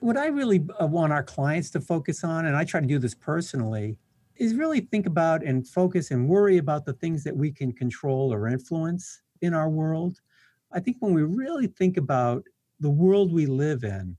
What 0.01 0.18
I 0.18 0.27
really 0.27 0.65
uh, 0.82 0.86
want 0.86 1.13
our 1.13 1.24
clients 1.24 1.70
to 1.72 1.82
focus 1.82 2.24
on, 2.24 2.46
and 2.46 2.56
I 2.56 2.63
try 2.63 2.79
to 2.82 2.88
do 2.88 3.00
this 3.00 3.15
personally, 3.15 3.98
is 4.38 4.56
really 4.56 4.79
think 4.79 5.06
about 5.06 5.44
and 5.44 5.68
focus 5.68 6.12
and 6.12 6.27
worry 6.27 6.58
about 6.58 6.86
the 6.86 6.94
things 6.94 7.24
that 7.25 7.36
we 7.36 7.51
can 7.51 7.72
control 7.72 8.34
or 8.34 8.48
influence 8.48 9.22
in 9.41 9.53
our 9.53 9.70
world. 9.70 10.22
I 10.72 10.79
think 10.79 10.98
when 11.00 11.13
we 11.13 11.24
really 11.24 11.68
think 11.68 11.98
about 11.98 12.44
the 12.79 12.89
world 12.89 13.34
we 13.34 13.46
live 13.46 13.84
in, 13.84 14.18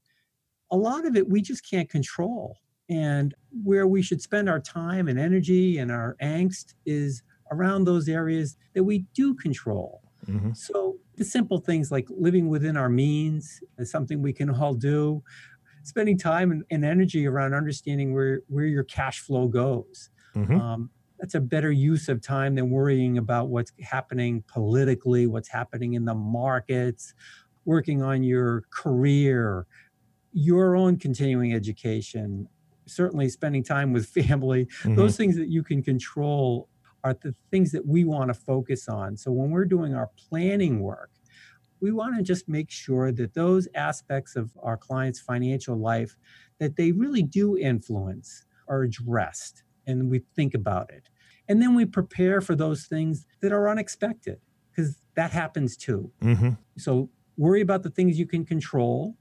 a 0.71 0.77
lot 0.77 1.07
of 1.07 1.17
it 1.17 1.29
we 1.29 1.41
just 1.41 1.69
can't 1.69 1.89
control. 1.89 2.59
And 2.89 3.35
where 3.63 3.87
we 3.87 4.03
should 4.03 4.21
spend 4.21 4.49
our 4.49 4.61
time 4.61 5.09
and 5.09 5.19
energy 5.19 5.79
and 5.79 5.93
our 5.93 6.17
angst 6.21 6.75
is 6.85 7.23
around 7.53 7.85
those 7.85 8.09
areas 8.09 8.57
that 8.75 8.83
we 8.83 9.07
do 9.15 9.35
control. 9.35 10.03
Mm-hmm. 10.27 10.53
So 10.53 10.99
the 11.17 11.25
simple 11.25 11.59
things 11.59 11.91
like 11.91 12.09
living 12.11 12.49
within 12.49 12.77
our 12.77 12.89
means 12.89 13.63
is 13.79 13.91
something 13.91 14.21
we 14.21 14.33
can 14.33 14.51
all 14.51 14.75
do 14.75 15.23
spending 15.83 16.19
time 16.19 16.51
and, 16.51 16.65
and, 16.71 16.85
energy 16.85 17.27
around 17.27 17.55
understanding 17.55 18.13
where 18.13 18.43
where 18.49 18.67
your 18.67 18.85
cash 18.85 19.21
flow 19.21 19.49
goes. 19.49 20.11
Mm-hmm. 20.37 20.61
Um, 20.61 20.91
that's 21.19 21.35
a 21.35 21.41
better 21.41 21.71
use 21.71 22.09
of 22.09 22.23
time 22.23 22.55
than 22.55 22.71
worrying 22.71 23.19
about 23.19 23.49
what's 23.49 23.73
happening 23.83 24.43
politically, 24.47 25.27
what's 25.27 25.49
happening 25.49 25.95
in 25.95 26.05
the 26.05 26.15
markets, 26.15 27.15
working 27.65 28.03
on 28.03 28.23
your 28.23 28.65
career, 28.71 29.67
your 30.33 30.77
own 30.77 30.97
continuing 30.97 31.53
education, 31.53 32.49
certainly 32.87 33.29
spending 33.29 33.63
time 33.63 33.93
with 33.93 34.07
family. 34.07 34.67
Mm-hmm. 34.67 34.95
Those 34.95 35.17
things 35.17 35.37
that 35.37 35.49
you 35.49 35.63
can 35.63 35.83
control 35.83 36.69
are 37.05 37.15
the 37.23 37.35
things 37.51 37.73
that 37.73 37.87
we 37.87 38.05
want 38.05 38.29
to 38.29 38.35
focus 38.35 38.89
on. 38.89 39.17
So 39.17 39.31
when 39.31 39.51
we're 39.51 39.65
doing 39.65 39.95
our 39.95 40.11
planning 40.29 40.81
work, 40.81 41.11
we 41.81 41.93
want 41.93 42.17
to 42.17 42.23
just 42.23 42.49
make 42.49 42.71
sure 42.71 43.13
that 43.13 43.35
those 43.35 43.69
aspects 43.75 44.37
of 44.37 44.51
our 44.63 44.77
clients' 44.77 45.21
financial 45.21 45.77
life 45.77 46.17
that 46.59 46.77
they 46.77 46.93
really 46.93 47.23
do 47.23 47.57
influence 47.57 48.45
are 48.69 48.83
addressed 48.83 49.63
and 49.87 50.11
we 50.11 50.21
think 50.37 50.55
about 50.55 50.91
it. 50.91 51.09
And 51.49 51.61
then 51.61 51.75
we 51.75 51.85
prepare 51.85 52.41
for 52.41 52.55
those 52.55 52.87
things 52.87 53.27
that 53.41 53.53
are 53.53 53.69
unexpected 53.69 54.39
because 54.71 55.01
that 55.17 55.33
happens 55.33 55.77
too. 55.77 56.13
Mm-hmm. 56.23 56.51
So 56.79 57.11
worry 57.37 57.61
about 57.61 57.83
the 57.83 57.91
things 57.91 58.19
you 58.19 58.27
can 58.27 58.45
control 58.45 59.17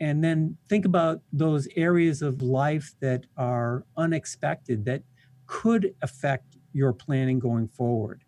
and 0.00 0.24
then 0.24 0.56
think 0.68 0.86
about 0.86 1.20
those 1.32 1.68
areas 1.76 2.22
of 2.22 2.40
life 2.40 2.94
that 3.00 3.26
are 3.36 3.84
unexpected 3.96 4.86
that 4.86 5.02
could 5.46 5.94
affect 6.00 6.56
your 6.72 6.92
planning 6.92 7.38
going 7.38 7.68
forward. 7.68 8.24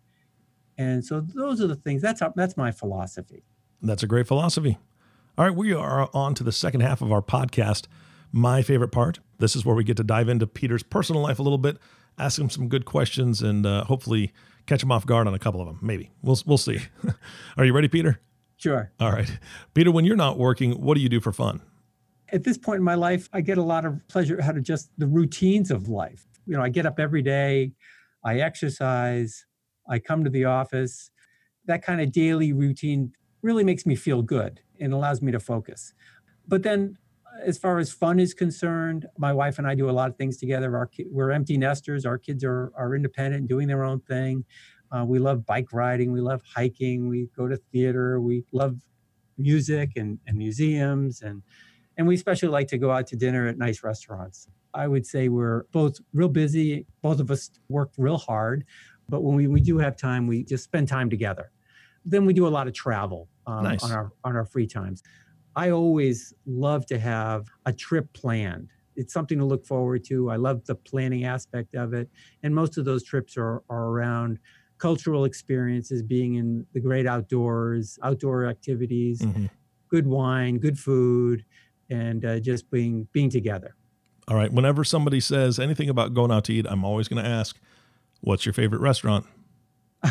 And 0.77 1.03
so 1.05 1.21
those 1.21 1.61
are 1.61 1.67
the 1.67 1.75
things. 1.75 2.01
That's 2.01 2.21
our, 2.21 2.33
that's 2.35 2.57
my 2.57 2.71
philosophy. 2.71 3.43
That's 3.81 4.03
a 4.03 4.07
great 4.07 4.27
philosophy. 4.27 4.77
All 5.37 5.45
right, 5.45 5.55
we 5.55 5.73
are 5.73 6.09
on 6.13 6.35
to 6.35 6.43
the 6.43 6.51
second 6.51 6.81
half 6.81 7.01
of 7.01 7.11
our 7.11 7.21
podcast. 7.21 7.87
My 8.31 8.61
favorite 8.61 8.91
part. 8.91 9.19
This 9.39 9.55
is 9.55 9.65
where 9.65 9.75
we 9.75 9.83
get 9.83 9.97
to 9.97 10.03
dive 10.03 10.29
into 10.29 10.47
Peter's 10.47 10.83
personal 10.83 11.21
life 11.21 11.39
a 11.39 11.43
little 11.43 11.57
bit, 11.57 11.77
ask 12.17 12.39
him 12.39 12.49
some 12.49 12.67
good 12.67 12.85
questions, 12.85 13.41
and 13.41 13.65
uh, 13.65 13.83
hopefully 13.83 14.31
catch 14.65 14.83
him 14.83 14.91
off 14.91 15.05
guard 15.05 15.27
on 15.27 15.33
a 15.33 15.39
couple 15.39 15.59
of 15.59 15.67
them. 15.67 15.79
Maybe 15.81 16.11
we'll 16.21 16.39
we'll 16.45 16.57
see. 16.57 16.79
are 17.57 17.65
you 17.65 17.73
ready, 17.73 17.87
Peter? 17.87 18.19
Sure. 18.57 18.91
All 18.99 19.11
right, 19.11 19.29
Peter. 19.73 19.91
When 19.91 20.05
you're 20.05 20.15
not 20.15 20.37
working, 20.37 20.79
what 20.81 20.95
do 20.95 21.01
you 21.01 21.09
do 21.09 21.19
for 21.19 21.31
fun? 21.31 21.61
At 22.31 22.43
this 22.43 22.57
point 22.57 22.77
in 22.77 22.83
my 22.83 22.95
life, 22.95 23.29
I 23.33 23.41
get 23.41 23.57
a 23.57 23.63
lot 23.63 23.85
of 23.85 24.07
pleasure 24.07 24.41
out 24.41 24.55
of 24.55 24.63
just 24.63 24.89
the 24.97 25.07
routines 25.07 25.69
of 25.69 25.89
life. 25.89 26.25
You 26.45 26.57
know, 26.57 26.63
I 26.63 26.69
get 26.69 26.85
up 26.85 26.99
every 26.99 27.21
day, 27.21 27.73
I 28.23 28.39
exercise, 28.39 29.45
I 29.87 29.99
come 29.99 30.23
to 30.23 30.29
the 30.29 30.45
office. 30.45 31.11
That 31.65 31.83
kind 31.83 32.01
of 32.01 32.11
daily 32.11 32.53
routine 32.53 33.13
really 33.41 33.63
makes 33.63 33.85
me 33.85 33.95
feel 33.95 34.21
good 34.21 34.61
and 34.79 34.93
allows 34.93 35.21
me 35.21 35.31
to 35.31 35.39
focus. 35.39 35.93
But 36.47 36.63
then, 36.63 36.97
as 37.43 37.57
far 37.57 37.79
as 37.79 37.91
fun 37.91 38.19
is 38.19 38.33
concerned, 38.33 39.07
my 39.17 39.33
wife 39.33 39.57
and 39.57 39.67
I 39.67 39.75
do 39.75 39.89
a 39.89 39.91
lot 39.91 40.09
of 40.09 40.17
things 40.17 40.37
together. 40.37 40.77
Our 40.77 40.89
we're 41.09 41.31
empty 41.31 41.57
nesters. 41.57 42.05
Our 42.05 42.17
kids 42.17 42.43
are 42.43 42.71
are 42.75 42.95
independent, 42.95 43.47
doing 43.47 43.67
their 43.67 43.83
own 43.83 44.01
thing. 44.01 44.45
Uh, 44.91 45.03
we 45.05 45.19
love 45.19 45.45
bike 45.45 45.73
riding. 45.73 46.11
We 46.11 46.21
love 46.21 46.41
hiking. 46.55 47.07
We 47.07 47.29
go 47.35 47.47
to 47.47 47.57
theater. 47.71 48.21
We 48.21 48.43
love 48.51 48.77
music 49.37 49.91
and, 49.95 50.19
and 50.27 50.37
museums 50.37 51.21
and 51.21 51.41
and 51.97 52.07
we 52.07 52.15
especially 52.15 52.49
like 52.49 52.67
to 52.67 52.77
go 52.77 52.91
out 52.91 53.05
to 53.07 53.15
dinner 53.15 53.47
at 53.47 53.57
nice 53.57 53.83
restaurants. 53.83 54.47
I 54.73 54.87
would 54.87 55.05
say 55.05 55.29
we're 55.29 55.65
both 55.71 55.99
real 56.11 56.27
busy. 56.27 56.87
Both 57.03 57.19
of 57.19 57.29
us 57.29 57.51
work 57.69 57.91
real 57.97 58.17
hard, 58.17 58.65
but 59.09 59.21
when 59.21 59.35
we, 59.35 59.47
we 59.47 59.61
do 59.61 59.77
have 59.77 59.95
time, 59.95 60.27
we 60.27 60.43
just 60.43 60.63
spend 60.63 60.87
time 60.87 61.09
together. 61.09 61.51
Then 62.05 62.25
we 62.25 62.33
do 62.33 62.47
a 62.47 62.49
lot 62.49 62.67
of 62.67 62.73
travel 62.73 63.29
um, 63.47 63.63
nice. 63.63 63.83
on 63.83 63.91
our 63.91 64.11
on 64.23 64.35
our 64.35 64.45
free 64.45 64.67
times. 64.67 65.03
I 65.55 65.69
always 65.69 66.33
love 66.45 66.85
to 66.87 66.99
have 66.99 67.47
a 67.65 67.73
trip 67.73 68.11
planned. 68.13 68.69
It's 68.95 69.13
something 69.13 69.37
to 69.39 69.45
look 69.45 69.65
forward 69.65 70.03
to. 70.05 70.29
I 70.29 70.35
love 70.35 70.65
the 70.65 70.75
planning 70.75 71.25
aspect 71.25 71.75
of 71.75 71.93
it, 71.93 72.09
and 72.43 72.53
most 72.53 72.77
of 72.77 72.85
those 72.85 73.03
trips 73.03 73.37
are, 73.37 73.63
are 73.69 73.85
around 73.89 74.39
cultural 74.77 75.25
experiences, 75.25 76.01
being 76.03 76.35
in 76.35 76.65
the 76.73 76.79
great 76.79 77.07
outdoors, 77.07 77.97
outdoor 78.03 78.47
activities, 78.47 79.21
mm-hmm. 79.21 79.45
good 79.87 80.05
wine, 80.05 80.57
good 80.57 80.77
food, 80.77 81.45
and 81.89 82.25
uh, 82.25 82.39
just 82.39 82.69
being 82.69 83.07
being 83.13 83.29
together. 83.29 83.75
All 84.27 84.35
right. 84.35 84.51
Whenever 84.51 84.83
somebody 84.83 85.19
says 85.19 85.59
anything 85.59 85.89
about 85.89 86.13
going 86.13 86.31
out 86.31 86.45
to 86.45 86.53
eat, 86.53 86.65
I'm 86.69 86.83
always 86.83 87.07
going 87.07 87.23
to 87.23 87.29
ask, 87.29 87.59
What's 88.23 88.45
your 88.45 88.53
favorite 88.53 88.79
restaurant? 88.79 89.25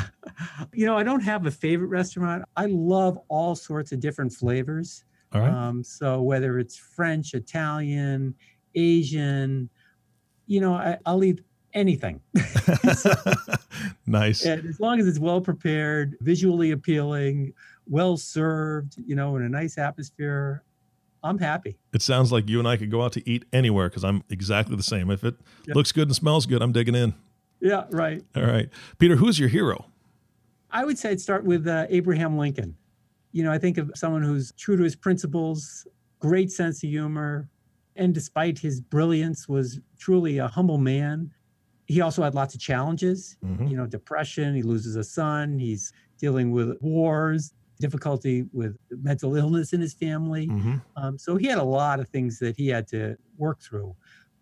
you 0.75 0.85
know, 0.85 0.99
I 0.99 1.02
don't 1.02 1.23
have 1.23 1.47
a 1.47 1.50
favorite 1.50 1.87
restaurant. 1.88 2.45
I 2.57 2.66
love 2.66 3.19
all 3.28 3.54
sorts 3.54 3.90
of 3.90 4.00
different 4.00 4.35
flavors. 4.35 5.04
All 5.33 5.40
right. 5.40 5.50
Um, 5.50 5.83
so 5.83 6.21
whether 6.21 6.59
it's 6.59 6.76
French, 6.76 7.33
Italian, 7.33 8.35
Asian, 8.75 9.71
you 10.47 10.61
know, 10.61 10.75
I, 10.75 10.99
will 11.07 11.25
eat 11.25 11.40
anything. 11.73 12.21
so, 12.95 13.14
nice. 14.07 14.45
And 14.45 14.66
as 14.66 14.78
long 14.78 15.00
as 15.00 15.07
it's 15.07 15.19
well 15.19 15.40
prepared, 15.40 16.19
visually 16.21 16.73
appealing, 16.73 17.54
well 17.87 18.19
served, 18.19 18.97
you 19.07 19.16
know, 19.16 19.37
in 19.37 19.42
a 19.42 19.49
nice 19.49 19.78
atmosphere, 19.78 20.64
I'm 21.25 21.38
happy. 21.38 21.78
It 21.95 22.02
sounds 22.02 22.31
like 22.31 22.47
you 22.50 22.59
and 22.59 22.69
I 22.69 22.76
could 22.76 22.90
go 22.90 23.02
out 23.02 23.12
to 23.12 23.26
eat 23.26 23.47
anywhere 23.54 23.88
because 23.88 24.04
I'm 24.04 24.23
exactly 24.28 24.76
the 24.76 24.83
same. 24.83 25.11
If 25.11 25.25
it 25.25 25.37
yep. 25.66 25.76
looks 25.76 25.92
good 25.92 26.09
and 26.09 26.14
smells 26.14 26.45
good, 26.45 26.61
I'm 26.61 26.73
digging 26.73 26.95
in. 26.95 27.14
Yeah, 27.62 27.85
right. 27.90 28.23
All 28.37 28.42
right. 28.42 28.69
Peter, 28.99 29.14
who's 29.14 29.38
your 29.38 29.49
hero? 29.49 29.87
I 30.73 30.85
would 30.85 30.99
say 30.99 31.11
I'd 31.11 31.21
start 31.21 31.45
with 31.45 31.66
uh, 31.69 31.87
Abraham 31.88 32.37
Lincoln. 32.37 32.76
You 33.31 33.45
know, 33.45 33.52
I 33.52 33.59
think 33.59 33.78
of 33.78 33.92
someone 33.95 34.23
who's 34.23 34.52
true 34.52 34.76
to 34.76 34.83
his 34.83 34.97
principles, 34.97 35.87
great 36.19 36.50
sense 36.50 36.83
of 36.83 36.90
humor, 36.90 37.49
and 37.95 38.12
despite 38.12 38.59
his 38.59 38.81
brilliance, 38.81 39.49
was 39.49 39.78
truly 39.97 40.38
a 40.38 40.49
humble 40.49 40.76
man. 40.76 41.31
He 41.87 42.00
also 42.00 42.23
had 42.25 42.35
lots 42.35 42.54
of 42.54 42.61
challenges, 42.61 43.37
mm-hmm. 43.45 43.69
you 43.69 43.76
know, 43.76 43.87
depression, 43.87 44.54
he 44.54 44.62
loses 44.62 44.97
a 44.97 45.04
son, 45.04 45.59
he's 45.59 45.92
dealing 46.19 46.50
with 46.50 46.76
wars, 46.81 47.52
difficulty 47.78 48.47
with 48.52 48.76
mental 48.90 49.37
illness 49.37 49.73
in 49.73 49.81
his 49.81 49.92
family. 49.92 50.49
Mm-hmm. 50.49 50.76
Um, 50.97 51.19
so 51.19 51.37
he 51.37 51.47
had 51.47 51.59
a 51.59 51.64
lot 51.64 52.00
of 52.00 52.09
things 52.09 52.38
that 52.40 52.57
he 52.57 52.69
had 52.69 52.88
to 52.88 53.16
work 53.37 53.61
through 53.61 53.95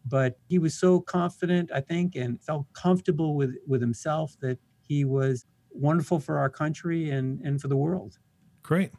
but 0.04 0.38
he 0.48 0.58
was 0.58 0.74
so 0.74 1.00
confident, 1.00 1.70
I 1.74 1.80
think, 1.80 2.16
and 2.16 2.42
felt 2.42 2.66
comfortable 2.72 3.34
with 3.34 3.56
with 3.66 3.80
himself 3.80 4.36
that 4.40 4.58
he 4.80 5.04
was 5.04 5.44
wonderful 5.70 6.18
for 6.18 6.38
our 6.38 6.50
country 6.50 7.10
and, 7.10 7.40
and 7.42 7.60
for 7.60 7.68
the 7.68 7.76
world. 7.76 8.18
Great. 8.62 8.90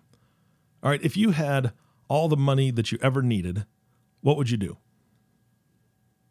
All 0.84 0.90
right. 0.90 1.02
If 1.04 1.16
you 1.18 1.32
had 1.32 1.74
all 2.08 2.28
the 2.28 2.38
money 2.38 2.72
that 2.72 2.92
you 2.92 2.98
ever 3.02 3.22
needed, 3.22 3.66
what 4.22 4.38
would 4.38 4.50
you 4.50 4.58
do? 4.58 4.78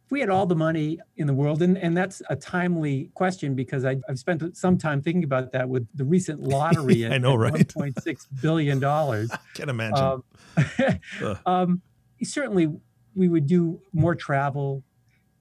If 0.07 0.13
we 0.13 0.21
had 0.21 0.29
all 0.29 0.47
the 0.47 0.57
money 0.57 0.99
in 1.17 1.27
the 1.27 1.35
world, 1.35 1.63
and, 1.63 1.79
and 1.79 1.97
that's 1.97 2.21
a 2.29 2.35
timely 2.35 3.11
question 3.15 3.55
because 3.55 3.85
I, 3.85 3.97
have 4.09 4.19
spent 4.19 4.57
some 4.57 4.77
time 4.77 5.03
thinking 5.03 5.25
about 5.25 5.53
that 5.53 5.69
with 5.69 5.87
the 5.95 6.05
recent 6.05 6.41
lottery 6.41 7.07
I 7.13 7.19
know, 7.19 7.37
right? 7.37 7.53
$1.6 7.53 8.27
billion. 8.43 8.83
I 8.85 9.27
can 9.55 9.69
imagine. 9.69 10.23
Um, 10.57 11.39
um, 11.47 11.83
certainly, 12.23 12.69
we 13.15 13.29
would 13.29 13.47
do 13.47 13.81
more 13.93 14.15
travel. 14.15 14.85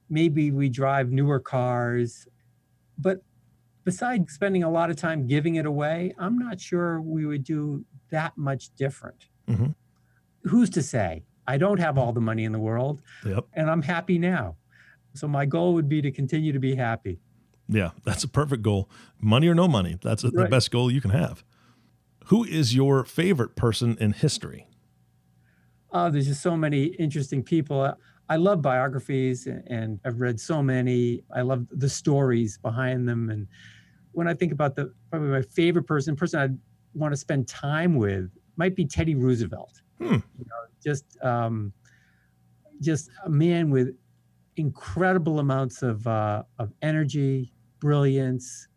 Maybe 0.09 0.51
we 0.51 0.69
drive 0.69 1.11
newer 1.11 1.39
cars. 1.39 2.27
But 2.97 3.23
besides 3.83 4.33
spending 4.33 4.63
a 4.63 4.71
lot 4.71 4.89
of 4.89 4.95
time 4.95 5.27
giving 5.27 5.55
it 5.55 5.65
away, 5.65 6.13
I'm 6.17 6.37
not 6.37 6.59
sure 6.59 7.01
we 7.01 7.25
would 7.25 7.43
do 7.43 7.85
that 8.11 8.37
much 8.37 8.75
different. 8.75 9.25
Mm-hmm. 9.47 9.71
Who's 10.43 10.69
to 10.71 10.81
say? 10.81 11.23
I 11.47 11.57
don't 11.57 11.79
have 11.79 11.97
all 11.97 12.13
the 12.13 12.21
money 12.21 12.43
in 12.43 12.51
the 12.51 12.59
world, 12.59 13.01
yep. 13.25 13.45
and 13.53 13.69
I'm 13.71 13.81
happy 13.81 14.19
now. 14.19 14.55
So 15.15 15.27
my 15.27 15.45
goal 15.47 15.73
would 15.73 15.89
be 15.89 16.01
to 16.03 16.11
continue 16.11 16.53
to 16.53 16.59
be 16.59 16.75
happy. 16.75 17.19
Yeah, 17.67 17.91
that's 18.03 18.23
a 18.23 18.27
perfect 18.27 18.61
goal. 18.61 18.89
Money 19.19 19.47
or 19.47 19.55
no 19.55 19.67
money, 19.67 19.97
that's 20.01 20.23
right. 20.23 20.33
the 20.33 20.45
best 20.45 20.69
goal 20.69 20.91
you 20.91 21.01
can 21.01 21.11
have. 21.11 21.43
Who 22.25 22.43
is 22.43 22.75
your 22.75 23.03
favorite 23.03 23.55
person 23.55 23.97
in 23.99 24.13
history? 24.13 24.67
Oh, 25.91 26.09
there's 26.09 26.27
just 26.27 26.41
so 26.41 26.55
many 26.55 26.85
interesting 26.85 27.43
people. 27.43 27.93
I 28.29 28.35
love 28.35 28.61
biographies 28.61 29.47
and 29.47 29.99
I've 30.05 30.21
read 30.21 30.39
so 30.39 30.61
many. 30.61 31.23
I 31.35 31.41
love 31.41 31.65
the 31.71 31.89
stories 31.89 32.59
behind 32.59 33.07
them. 33.09 33.29
And 33.29 33.47
when 34.11 34.27
I 34.27 34.35
think 34.35 34.51
about 34.51 34.75
the 34.75 34.93
probably 35.09 35.29
my 35.29 35.41
favorite 35.41 35.87
person, 35.87 36.15
person 36.15 36.39
I'd 36.39 36.57
want 36.93 37.11
to 37.11 37.17
spend 37.17 37.47
time 37.47 37.95
with 37.95 38.29
might 38.55 38.75
be 38.75 38.85
Teddy 38.85 39.15
Roosevelt. 39.15 39.81
Hmm. 39.99 40.13
You 40.13 40.45
know, 40.45 40.65
just 40.83 41.17
um, 41.23 41.73
just 42.81 43.09
a 43.25 43.29
man 43.29 43.71
with 43.71 43.95
incredible 44.57 45.39
amounts 45.39 45.81
of 45.81 46.05
uh, 46.05 46.43
of 46.59 46.71
energy, 46.81 47.51
brilliance. 47.79 48.67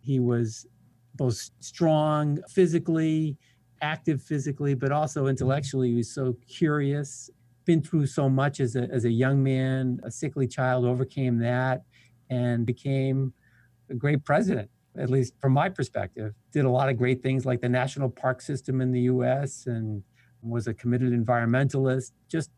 He 0.00 0.20
was 0.20 0.66
both 1.14 1.50
strong 1.60 2.40
physically, 2.48 3.36
active 3.82 4.22
physically, 4.22 4.74
but 4.74 4.92
also 4.92 5.26
intellectually. 5.26 5.90
He 5.90 5.96
was 5.96 6.14
so 6.14 6.36
curious 6.48 7.30
been 7.64 7.82
through 7.82 8.06
so 8.06 8.28
much 8.28 8.60
as 8.60 8.76
a, 8.76 8.82
as 8.90 9.04
a 9.04 9.10
young 9.10 9.42
man, 9.42 10.00
a 10.04 10.10
sickly 10.10 10.46
child, 10.46 10.84
overcame 10.84 11.38
that 11.38 11.82
and 12.30 12.66
became 12.66 13.32
a 13.90 13.94
great 13.94 14.24
president, 14.24 14.70
at 14.96 15.10
least 15.10 15.34
from 15.40 15.52
my 15.52 15.68
perspective. 15.68 16.32
Did 16.52 16.64
a 16.64 16.70
lot 16.70 16.88
of 16.88 16.96
great 16.96 17.22
things 17.22 17.44
like 17.44 17.60
the 17.60 17.68
national 17.68 18.10
park 18.10 18.40
system 18.40 18.80
in 18.80 18.90
the 18.92 19.02
US 19.02 19.66
and 19.66 20.02
was 20.42 20.66
a 20.66 20.74
committed 20.74 21.12
environmentalist. 21.12 22.12
Just 22.28 22.50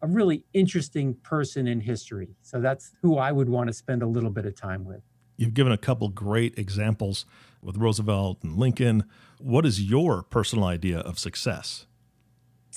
a 0.00 0.06
really 0.06 0.44
interesting 0.54 1.14
person 1.22 1.66
in 1.66 1.80
history. 1.80 2.28
So 2.42 2.60
that's 2.60 2.92
who 3.02 3.18
I 3.18 3.32
would 3.32 3.48
want 3.48 3.68
to 3.68 3.74
spend 3.74 4.02
a 4.02 4.06
little 4.06 4.30
bit 4.30 4.46
of 4.46 4.54
time 4.54 4.84
with. 4.84 5.02
You've 5.38 5.54
given 5.54 5.72
a 5.72 5.78
couple 5.78 6.08
great 6.08 6.58
examples 6.58 7.24
with 7.62 7.78
Roosevelt 7.78 8.40
and 8.42 8.58
Lincoln. 8.58 9.04
What 9.38 9.64
is 9.64 9.82
your 9.82 10.22
personal 10.24 10.66
idea 10.66 10.98
of 10.98 11.18
success? 11.18 11.86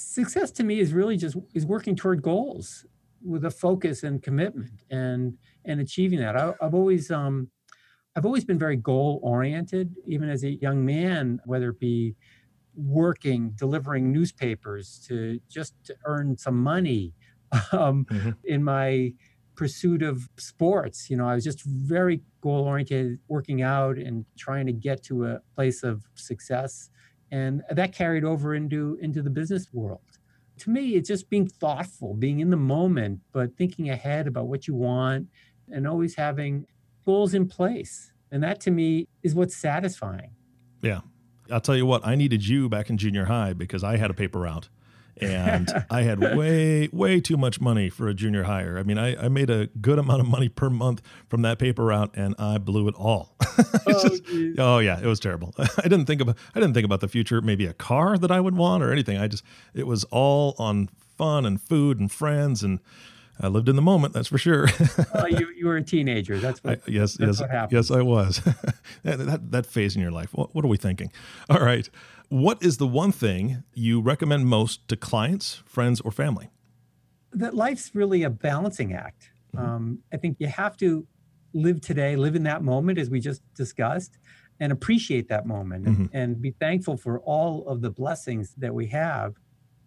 success 0.02 0.52
to 0.52 0.64
me 0.64 0.80
is 0.80 0.94
really 0.94 1.18
just 1.18 1.36
is 1.54 1.66
working 1.66 1.96
toward 1.96 2.22
goals 2.22 2.86
with 3.24 3.46
a 3.46 3.52
focus 3.52 4.04
and 4.04 4.22
commitment 4.24 4.72
and 4.90 5.38
and 5.66 5.80
achieving 5.80 6.20
that. 6.20 6.36
I, 6.36 6.54
have 6.62 6.74
always 6.74 7.12
um, 7.12 7.50
I've 8.16 8.26
always 8.26 8.44
been 8.44 8.60
very 8.60 8.76
goal 8.76 9.20
oriented, 9.24 9.96
even 10.06 10.30
as 10.30 10.44
a 10.44 10.52
young 10.52 10.86
man, 10.86 11.40
whether 11.46 11.70
it 11.70 11.80
be 11.80 12.16
working, 12.76 13.52
delivering 13.56 14.12
newspapers 14.12 15.04
to 15.08 15.40
just 15.50 15.76
to 15.86 15.96
earn 16.06 16.38
some 16.38 16.58
money. 16.58 17.14
Um, 17.74 18.06
mm-hmm. 18.06 18.30
In 18.46 18.64
my 18.64 19.12
pursuit 19.62 20.02
of 20.02 20.28
sports, 20.38 21.08
you 21.08 21.16
know, 21.16 21.28
I 21.28 21.36
was 21.36 21.44
just 21.44 21.62
very 21.62 22.24
goal 22.42 22.64
oriented, 22.64 23.20
working 23.28 23.62
out 23.62 24.00
and 24.00 24.26
trying 24.36 24.66
to 24.66 24.74
get 24.74 25.04
to 25.04 25.28
a 25.28 25.42
place 25.54 25.84
of 25.84 26.02
success. 26.16 26.90
And 27.30 27.62
that 27.70 27.94
carried 27.94 28.24
over 28.24 28.56
into 28.56 28.98
into 29.00 29.22
the 29.22 29.30
business 29.30 29.68
world. 29.72 30.18
To 30.62 30.72
me 30.72 30.96
it's 30.96 31.08
just 31.08 31.30
being 31.30 31.48
thoughtful 31.48 32.16
being 32.16 32.40
in 32.40 32.50
the 32.50 32.58
moment 32.58 33.20
but 33.32 33.56
thinking 33.56 33.92
ahead 33.92 34.26
about 34.26 34.48
what 34.48 34.68
you 34.68 34.74
want 34.74 35.28
and 35.72 35.88
always 35.88 36.16
having 36.16 36.66
goals 37.06 37.36
in 37.36 37.48
place. 37.48 38.14
And 38.32 38.42
that 38.42 38.60
to 38.62 38.72
me 38.72 39.08
is 39.22 39.36
what's 39.36 39.56
satisfying. 39.56 40.32
Yeah. 40.82 41.02
I'll 41.52 41.62
tell 41.62 41.76
you 41.76 41.86
what 41.86 42.02
i 42.08 42.16
needed 42.16 42.48
you 42.48 42.68
back 42.68 42.90
in 42.90 42.98
junior 42.98 43.26
high 43.26 43.54
because 43.54 43.84
i 43.84 43.98
had 43.98 44.10
a 44.10 44.14
paper 44.14 44.40
route 44.40 44.70
and 45.18 45.70
I 45.90 46.02
had 46.04 46.20
way, 46.20 46.90
way 46.92 47.20
too 47.20 47.38
much 47.38 47.62
money 47.62 47.90
for 47.90 48.08
a 48.08 48.14
junior 48.14 48.44
hire. 48.44 48.78
I 48.78 48.84
mean, 48.84 48.98
I, 48.98 49.26
I 49.26 49.28
made 49.30 49.50
a 49.50 49.68
good 49.80 50.00
amount 50.00 50.22
of 50.22 50.28
money 50.28 50.50
per 50.50 50.70
month 50.70 51.02
from 51.30 51.42
that 51.44 51.60
paper 51.60 51.86
route, 51.86 52.12
and 52.16 52.36
I 52.40 52.58
blew 52.58 52.88
it 52.88 52.96
all. 52.96 53.36
oh, 53.88 54.10
just, 54.10 54.24
oh, 54.58 54.80
yeah, 54.80 55.00
it 55.00 55.06
was 55.06 55.20
terrible. 55.20 55.54
I 55.60 55.84
didn't 55.84 56.06
think 56.06 56.22
about 56.22 56.38
I 56.56 56.60
didn't 56.60 56.74
think 56.74 56.86
about 56.86 57.02
the 57.02 57.08
future, 57.08 57.42
maybe 57.42 57.66
a 57.66 57.74
car 57.74 58.18
that 58.18 58.32
I 58.32 58.40
would 58.40 58.56
want 58.56 58.84
or 58.84 58.92
anything. 58.92 59.18
I 59.18 59.28
just 59.28 59.44
it 59.74 59.88
was 59.88 60.04
all 60.06 60.56
on 60.58 60.90
fun 61.18 61.46
and 61.46 61.62
food 61.62 62.00
and 62.00 62.12
friends 62.12 62.64
and. 62.64 62.80
I 63.44 63.48
lived 63.48 63.70
in 63.70 63.76
the 63.76 63.82
moment, 63.82 64.14
that's 64.14 64.28
for 64.28 64.38
sure. 64.38 64.68
well, 64.98 65.08
oh, 65.16 65.26
you, 65.26 65.52
you 65.58 65.66
were 65.66 65.78
a 65.78 65.82
teenager. 65.82 66.38
That's 66.38 66.64
what. 66.64 66.78
I, 66.86 66.92
yes, 66.92 67.16
that's 67.16 67.40
yes, 67.40 67.50
what 67.50 67.72
yes, 67.72 67.90
I 67.90 68.04
was. 68.04 68.40
that, 69.04 69.18
that, 69.18 69.52
that 69.52 69.66
phase 69.66 69.96
in 69.96 70.02
your 70.04 70.12
life. 70.12 70.32
What, 70.32 70.54
what 70.54 70.64
are 70.64 70.68
we 70.68 70.78
thinking? 70.78 71.12
All 71.50 71.58
right. 71.58 71.90
What 72.32 72.64
is 72.64 72.78
the 72.78 72.88
one 72.88 73.12
thing 73.12 73.66
you 73.74 74.00
recommend 74.00 74.46
most 74.48 74.88
to 74.88 74.96
clients, 74.96 75.62
friends, 75.66 76.00
or 76.00 76.12
family? 76.12 76.50
That 77.34 77.54
life's 77.54 77.94
really 77.94 78.24
a 78.24 78.30
balancing 78.30 78.94
act. 78.94 79.32
Mm-hmm. 79.54 79.66
Um, 79.66 80.00
I 80.14 80.16
think 80.16 80.38
you 80.40 80.48
have 80.48 80.78
to 80.78 81.06
live 81.52 81.82
today, 81.82 82.16
live 82.16 82.38
in 82.38 82.44
that 82.44 82.64
moment, 82.64 83.00
as 83.00 83.10
we 83.10 83.20
just 83.20 83.42
discussed, 83.54 84.18
and 84.62 84.72
appreciate 84.72 85.28
that 85.28 85.46
moment 85.46 85.84
mm-hmm. 85.84 86.04
and, 86.04 86.10
and 86.14 86.42
be 86.42 86.52
thankful 86.52 86.96
for 86.96 87.20
all 87.20 87.68
of 87.68 87.82
the 87.82 87.90
blessings 87.90 88.56
that 88.60 88.74
we 88.74 88.88
have. 88.88 89.36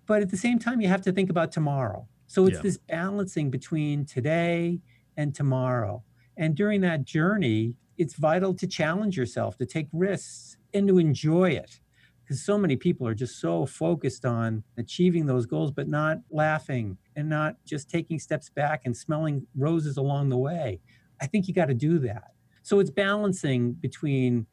But 0.04 0.20
at 0.20 0.30
the 0.30 0.36
same 0.36 0.58
time, 0.58 0.82
you 0.82 0.88
have 0.88 1.00
to 1.04 1.12
think 1.12 1.30
about 1.30 1.50
tomorrow. 1.50 2.06
So 2.26 2.44
it's 2.44 2.56
yeah. 2.56 2.62
this 2.62 2.76
balancing 2.76 3.48
between 3.48 4.04
today 4.04 4.82
and 5.16 5.34
tomorrow. 5.34 6.04
And 6.36 6.54
during 6.54 6.82
that 6.82 7.04
journey, 7.04 7.76
it's 7.96 8.16
vital 8.16 8.52
to 8.52 8.66
challenge 8.66 9.16
yourself, 9.16 9.56
to 9.56 9.64
take 9.64 9.88
risks, 9.94 10.58
and 10.74 10.86
to 10.88 10.98
enjoy 10.98 11.52
it 11.52 11.80
because 12.24 12.44
so 12.44 12.56
many 12.56 12.76
people 12.76 13.06
are 13.06 13.14
just 13.14 13.40
so 13.40 13.66
focused 13.66 14.24
on 14.24 14.62
achieving 14.78 15.26
those 15.26 15.46
goals 15.46 15.70
but 15.70 15.88
not 15.88 16.18
laughing 16.30 16.96
and 17.16 17.28
not 17.28 17.56
just 17.66 17.90
taking 17.90 18.18
steps 18.18 18.48
back 18.48 18.82
and 18.84 18.96
smelling 18.96 19.46
roses 19.56 19.96
along 19.96 20.30
the 20.30 20.38
way. 20.38 20.80
I 21.20 21.26
think 21.26 21.46
you 21.46 21.54
got 21.54 21.66
to 21.66 21.74
do 21.74 21.98
that. 22.00 22.32
So 22.62 22.80
it's 22.80 22.90
balancing 22.90 23.72
between 23.72 24.46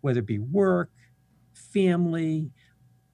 whether 0.00 0.20
it 0.20 0.26
be 0.26 0.38
work 0.38 0.90
family 1.52 2.50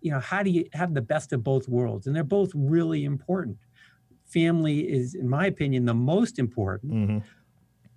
you 0.04 0.10
know 0.10 0.20
how 0.20 0.42
do 0.42 0.50
you 0.50 0.66
have 0.74 0.92
the 0.92 1.00
best 1.00 1.32
of 1.32 1.42
both 1.42 1.66
worlds? 1.66 2.06
And 2.06 2.14
they're 2.14 2.22
both 2.22 2.52
really 2.54 3.04
important. 3.04 3.56
Family 4.26 4.80
is 4.80 5.14
in 5.14 5.28
my 5.28 5.46
opinion 5.46 5.86
the 5.86 5.94
most 5.94 6.38
important. 6.38 6.92
Mm-hmm. 6.92 7.18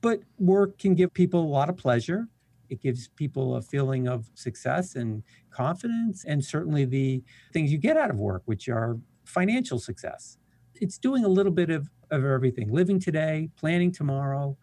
but 0.01 0.21
work 0.39 0.79
can 0.79 0.95
give 0.95 1.13
people 1.13 1.41
a 1.41 1.51
lot 1.59 1.69
of 1.69 1.75
pleasure 1.75 2.27
it 2.69 2.81
gives 2.81 3.07
people 3.09 3.55
a 3.55 3.61
feeling 3.61 4.07
of 4.07 4.29
success 4.33 4.95
and 4.95 5.23
confidence, 5.49 6.25
and 6.25 6.43
certainly 6.43 6.85
the 6.85 7.23
things 7.53 7.71
you 7.71 7.77
get 7.77 7.97
out 7.97 8.09
of 8.09 8.17
work, 8.17 8.43
which 8.45 8.69
are 8.69 8.97
financial 9.25 9.79
success. 9.79 10.37
It's 10.75 10.97
doing 10.97 11.25
a 11.25 11.27
little 11.27 11.51
bit 11.51 11.69
of, 11.69 11.89
of 12.11 12.23
everything 12.23 12.71
living 12.71 12.99
today, 12.99 13.49
planning 13.57 13.91
tomorrow, 13.91 14.57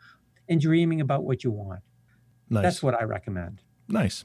and 0.48 0.60
dreaming 0.60 1.00
about 1.00 1.24
what 1.24 1.44
you 1.44 1.50
want. 1.50 1.80
Nice. 2.48 2.62
That's 2.62 2.82
what 2.82 2.94
I 2.94 3.04
recommend. 3.04 3.62
Nice. 3.88 4.24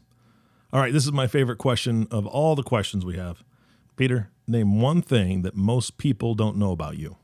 All 0.71 0.79
right, 0.79 0.93
this 0.93 1.05
is 1.05 1.11
my 1.11 1.27
favorite 1.27 1.57
question 1.57 2.07
of 2.11 2.27
all 2.27 2.55
the 2.55 2.63
questions 2.63 3.05
we 3.05 3.17
have. 3.17 3.43
Peter, 3.95 4.29
name 4.47 4.79
one 4.79 5.01
thing 5.01 5.41
that 5.41 5.55
most 5.55 5.97
people 5.97 6.35
don't 6.35 6.57
know 6.57 6.71
about 6.71 6.97
you. 6.97 7.17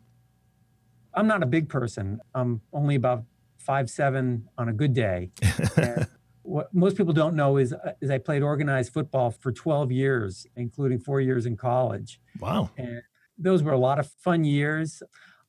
I'm 1.14 1.28
not 1.28 1.44
a 1.44 1.46
big 1.46 1.70
person. 1.70 2.20
I'm 2.34 2.62
only 2.74 2.96
about 2.96 3.24
five 3.58 3.90
seven 3.90 4.50
on 4.58 4.70
a 4.70 4.74
good 4.74 4.94
day. 4.94 5.32
what 6.56 6.74
most 6.74 6.96
people 6.96 7.12
don't 7.12 7.36
know 7.36 7.58
is, 7.58 7.74
uh, 7.74 7.92
is 8.00 8.10
I 8.10 8.18
played 8.18 8.42
organized 8.42 8.94
football 8.94 9.30
for 9.30 9.52
12 9.52 9.92
years, 9.92 10.48
including 10.56 11.00
four 11.00 11.20
years 11.20 11.46
in 11.46 11.58
college. 11.58 12.22
Wow. 12.40 12.70
And 12.78 13.02
those 13.38 13.62
were 13.62 13.74
a 13.74 13.78
lot 13.78 14.00
of 14.00 14.10
fun 14.24 14.46
years. 14.46 15.04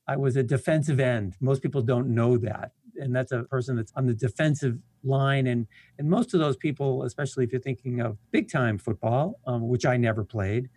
I 0.08 0.16
was 0.16 0.34
a 0.34 0.42
defensive 0.42 0.98
end. 0.98 1.36
Most 1.40 1.62
people 1.62 1.80
don't 1.80 2.08
know 2.08 2.36
that. 2.38 2.72
And 2.96 3.14
that's 3.14 3.30
a 3.30 3.44
person 3.44 3.76
that's 3.76 3.92
on 3.94 4.06
the 4.06 4.14
defensive 4.14 4.78
line. 5.04 5.46
And, 5.46 5.68
and 5.96 6.10
most 6.10 6.34
of 6.34 6.40
those 6.40 6.56
people, 6.56 7.04
especially 7.04 7.44
if 7.44 7.52
you're 7.52 7.60
thinking 7.60 8.00
of 8.00 8.18
big 8.32 8.50
time 8.50 8.76
football, 8.76 9.38
um, 9.46 9.68
which 9.68 9.86
I 9.86 9.96
never 9.96 10.24
played, 10.24 10.68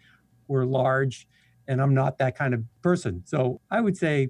were 0.47 0.63
large. 0.63 1.27
And 1.67 1.81
I'm 1.81 1.95
not 1.95 2.19
that 2.19 2.37
kind 2.37 2.53
of 2.53 2.61
person. 2.83 3.23
So 3.25 3.61
I 3.71 3.81
would 3.81 3.97
say 3.97 4.29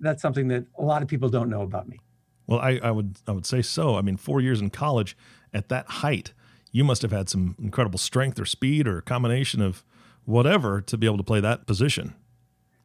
that's 0.00 0.22
something 0.22 0.48
that 0.48 0.64
a 0.78 0.82
lot 0.82 1.02
of 1.02 1.08
people 1.08 1.28
don't 1.28 1.50
know 1.50 1.60
about 1.60 1.86
me. 1.86 1.98
Well, 2.46 2.60
I, 2.60 2.78
I 2.82 2.90
would 2.90 3.18
I 3.26 3.32
would 3.32 3.46
say 3.46 3.62
so. 3.62 3.96
I 3.96 4.02
mean, 4.02 4.16
four 4.16 4.40
years 4.40 4.60
in 4.60 4.70
college, 4.70 5.16
at 5.52 5.68
that 5.68 5.86
height, 5.88 6.32
you 6.72 6.84
must 6.84 7.02
have 7.02 7.12
had 7.12 7.28
some 7.28 7.56
incredible 7.58 7.98
strength 7.98 8.38
or 8.38 8.44
speed 8.44 8.86
or 8.86 8.98
a 8.98 9.02
combination 9.02 9.62
of 9.62 9.84
whatever 10.24 10.80
to 10.80 10.96
be 10.96 11.06
able 11.06 11.18
to 11.18 11.24
play 11.24 11.40
that 11.40 11.66
position. 11.66 12.14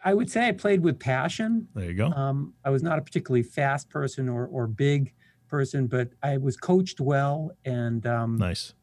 I 0.03 0.13
would 0.13 0.31
say 0.31 0.47
I 0.47 0.51
played 0.53 0.81
with 0.81 0.99
passion. 0.99 1.67
There 1.75 1.85
you 1.85 1.93
go. 1.93 2.07
Um, 2.07 2.53
I 2.63 2.69
was 2.69 2.83
not 2.83 2.99
a 2.99 3.01
particularly 3.01 3.43
fast 3.43 3.89
person 3.89 4.29
or, 4.29 4.47
or 4.47 4.65
big 4.67 5.13
person, 5.49 5.87
but 5.87 6.09
I 6.23 6.37
was 6.37 6.55
coached 6.55 7.01
well 7.01 7.51
and 7.65 8.05
um, 8.05 8.37
nice 8.37 8.73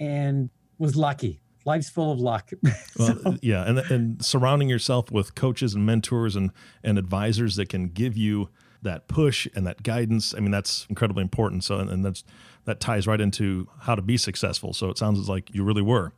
and 0.00 0.50
was 0.78 0.96
lucky. 0.96 1.40
Life's 1.64 1.90
full 1.90 2.12
of 2.12 2.18
luck. 2.18 2.50
well, 2.98 3.36
yeah, 3.42 3.68
and 3.68 3.78
and 3.78 4.24
surrounding 4.24 4.70
yourself 4.70 5.10
with 5.10 5.34
coaches 5.34 5.74
and 5.74 5.84
mentors 5.84 6.34
and 6.34 6.50
and 6.82 6.98
advisors 6.98 7.56
that 7.56 7.68
can 7.68 7.88
give 7.88 8.16
you 8.16 8.48
that 8.82 9.08
push 9.08 9.48
and 9.54 9.66
that 9.66 9.82
guidance. 9.82 10.34
I 10.34 10.40
mean, 10.40 10.50
that's 10.50 10.86
incredibly 10.88 11.22
important. 11.22 11.64
So, 11.64 11.78
and, 11.78 11.90
and 11.90 12.04
that's 12.04 12.24
that 12.64 12.80
ties 12.80 13.06
right 13.06 13.20
into 13.20 13.68
how 13.80 13.94
to 13.94 14.02
be 14.02 14.16
successful. 14.16 14.74
So 14.74 14.90
it 14.90 14.98
sounds 14.98 15.28
like 15.28 15.54
you 15.54 15.64
really 15.64 15.82
were. 15.82 16.12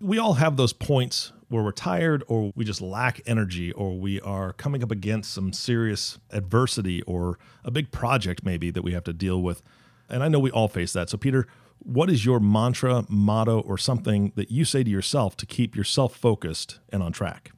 We 0.00 0.16
all 0.18 0.34
have 0.34 0.56
those 0.56 0.72
points 0.72 1.32
where 1.48 1.62
we're 1.62 1.72
tired 1.72 2.22
or 2.28 2.52
we 2.54 2.64
just 2.64 2.80
lack 2.80 3.20
energy 3.26 3.72
or 3.72 3.98
we 3.98 4.20
are 4.20 4.52
coming 4.52 4.82
up 4.82 4.90
against 4.90 5.32
some 5.32 5.52
serious 5.52 6.18
adversity 6.30 7.02
or 7.02 7.38
a 7.64 7.70
big 7.70 7.90
project 7.90 8.44
maybe 8.44 8.70
that 8.70 8.82
we 8.82 8.92
have 8.92 9.04
to 9.04 9.12
deal 9.12 9.42
with. 9.42 9.62
And 10.08 10.22
I 10.22 10.28
know 10.28 10.38
we 10.38 10.50
all 10.50 10.68
face 10.68 10.92
that. 10.92 11.10
So, 11.10 11.18
Peter, 11.18 11.46
what 11.80 12.10
is 12.10 12.24
your 12.24 12.40
mantra, 12.40 13.04
motto, 13.08 13.60
or 13.60 13.78
something 13.78 14.32
that 14.36 14.50
you 14.50 14.64
say 14.64 14.82
to 14.82 14.90
yourself 14.90 15.36
to 15.38 15.46
keep 15.46 15.74
yourself 15.74 16.14
focused 16.14 16.80
and 16.90 17.02
on 17.02 17.12
track? 17.12 17.52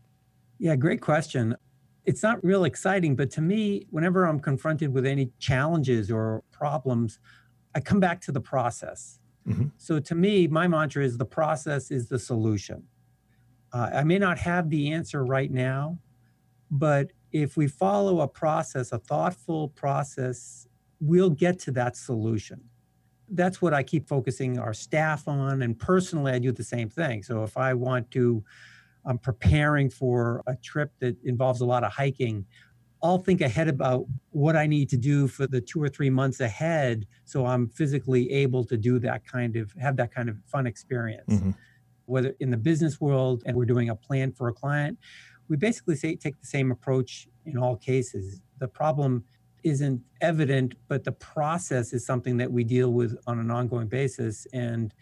Yeah, 0.58 0.76
great 0.76 1.00
question. 1.00 1.56
It's 2.04 2.22
not 2.22 2.42
real 2.44 2.64
exciting, 2.64 3.14
but 3.14 3.30
to 3.32 3.40
me, 3.40 3.86
whenever 3.90 4.24
I'm 4.24 4.40
confronted 4.40 4.92
with 4.92 5.06
any 5.06 5.30
challenges 5.38 6.10
or 6.10 6.42
problems, 6.50 7.18
I 7.74 7.80
come 7.80 8.00
back 8.00 8.20
to 8.22 8.32
the 8.32 8.40
process. 8.40 9.18
Mm-hmm. 9.46 9.68
So 9.78 10.00
to 10.00 10.14
me, 10.14 10.46
my 10.46 10.66
mantra 10.66 11.04
is 11.04 11.18
the 11.18 11.24
process 11.24 11.90
is 11.90 12.08
the 12.08 12.18
solution. 12.18 12.84
Uh, 13.72 13.90
I 13.94 14.04
may 14.04 14.18
not 14.18 14.38
have 14.38 14.70
the 14.70 14.92
answer 14.92 15.24
right 15.24 15.50
now, 15.50 15.98
but 16.70 17.12
if 17.32 17.56
we 17.56 17.68
follow 17.68 18.20
a 18.20 18.28
process, 18.28 18.92
a 18.92 18.98
thoughtful 18.98 19.68
process, 19.68 20.66
we'll 21.00 21.30
get 21.30 21.58
to 21.60 21.70
that 21.72 21.96
solution. 21.96 22.60
That's 23.28 23.62
what 23.62 23.72
I 23.72 23.82
keep 23.84 24.08
focusing 24.08 24.58
our 24.58 24.74
staff 24.74 25.28
on. 25.28 25.62
And 25.62 25.78
personally, 25.78 26.32
I 26.32 26.38
do 26.40 26.50
the 26.50 26.64
same 26.64 26.88
thing. 26.88 27.22
So 27.22 27.44
if 27.44 27.56
I 27.56 27.74
want 27.74 28.10
to, 28.12 28.42
I'm 29.06 29.18
preparing 29.18 29.90
for 29.90 30.42
a 30.46 30.56
trip 30.56 30.92
that 31.00 31.16
involves 31.24 31.60
a 31.60 31.66
lot 31.66 31.84
of 31.84 31.92
hiking, 31.92 32.44
I'll 33.02 33.18
think 33.18 33.40
ahead 33.40 33.68
about 33.68 34.04
what 34.30 34.56
I 34.56 34.66
need 34.66 34.90
to 34.90 34.98
do 34.98 35.26
for 35.26 35.46
the 35.46 35.60
two 35.60 35.82
or 35.82 35.88
three 35.88 36.10
months 36.10 36.40
ahead 36.40 37.06
so 37.24 37.46
I'm 37.46 37.68
physically 37.68 38.30
able 38.30 38.62
to 38.64 38.76
do 38.76 38.98
that 38.98 39.24
kind 39.24 39.56
of 39.56 39.72
have 39.80 39.96
that 39.96 40.14
kind 40.14 40.28
of 40.28 40.36
fun 40.46 40.66
experience. 40.66 41.24
Mm-hmm 41.28 41.50
whether 42.10 42.34
in 42.40 42.50
the 42.50 42.56
business 42.56 43.00
world 43.00 43.42
and 43.46 43.56
we're 43.56 43.64
doing 43.64 43.88
a 43.88 43.94
plan 43.94 44.32
for 44.32 44.48
a 44.48 44.52
client, 44.52 44.98
we 45.48 45.56
basically 45.56 45.96
say 45.96 46.16
take 46.16 46.38
the 46.40 46.46
same 46.46 46.70
approach 46.70 47.28
in 47.46 47.56
all 47.56 47.76
cases. 47.76 48.42
The 48.58 48.68
problem 48.68 49.24
isn't 49.62 50.02
evident, 50.20 50.74
but 50.88 51.04
the 51.04 51.12
process 51.12 51.92
is 51.92 52.04
something 52.04 52.36
that 52.38 52.50
we 52.50 52.64
deal 52.64 52.92
with 52.92 53.16
on 53.26 53.38
an 53.38 53.50
ongoing 53.50 53.86
basis. 53.86 54.46
And 54.52 54.92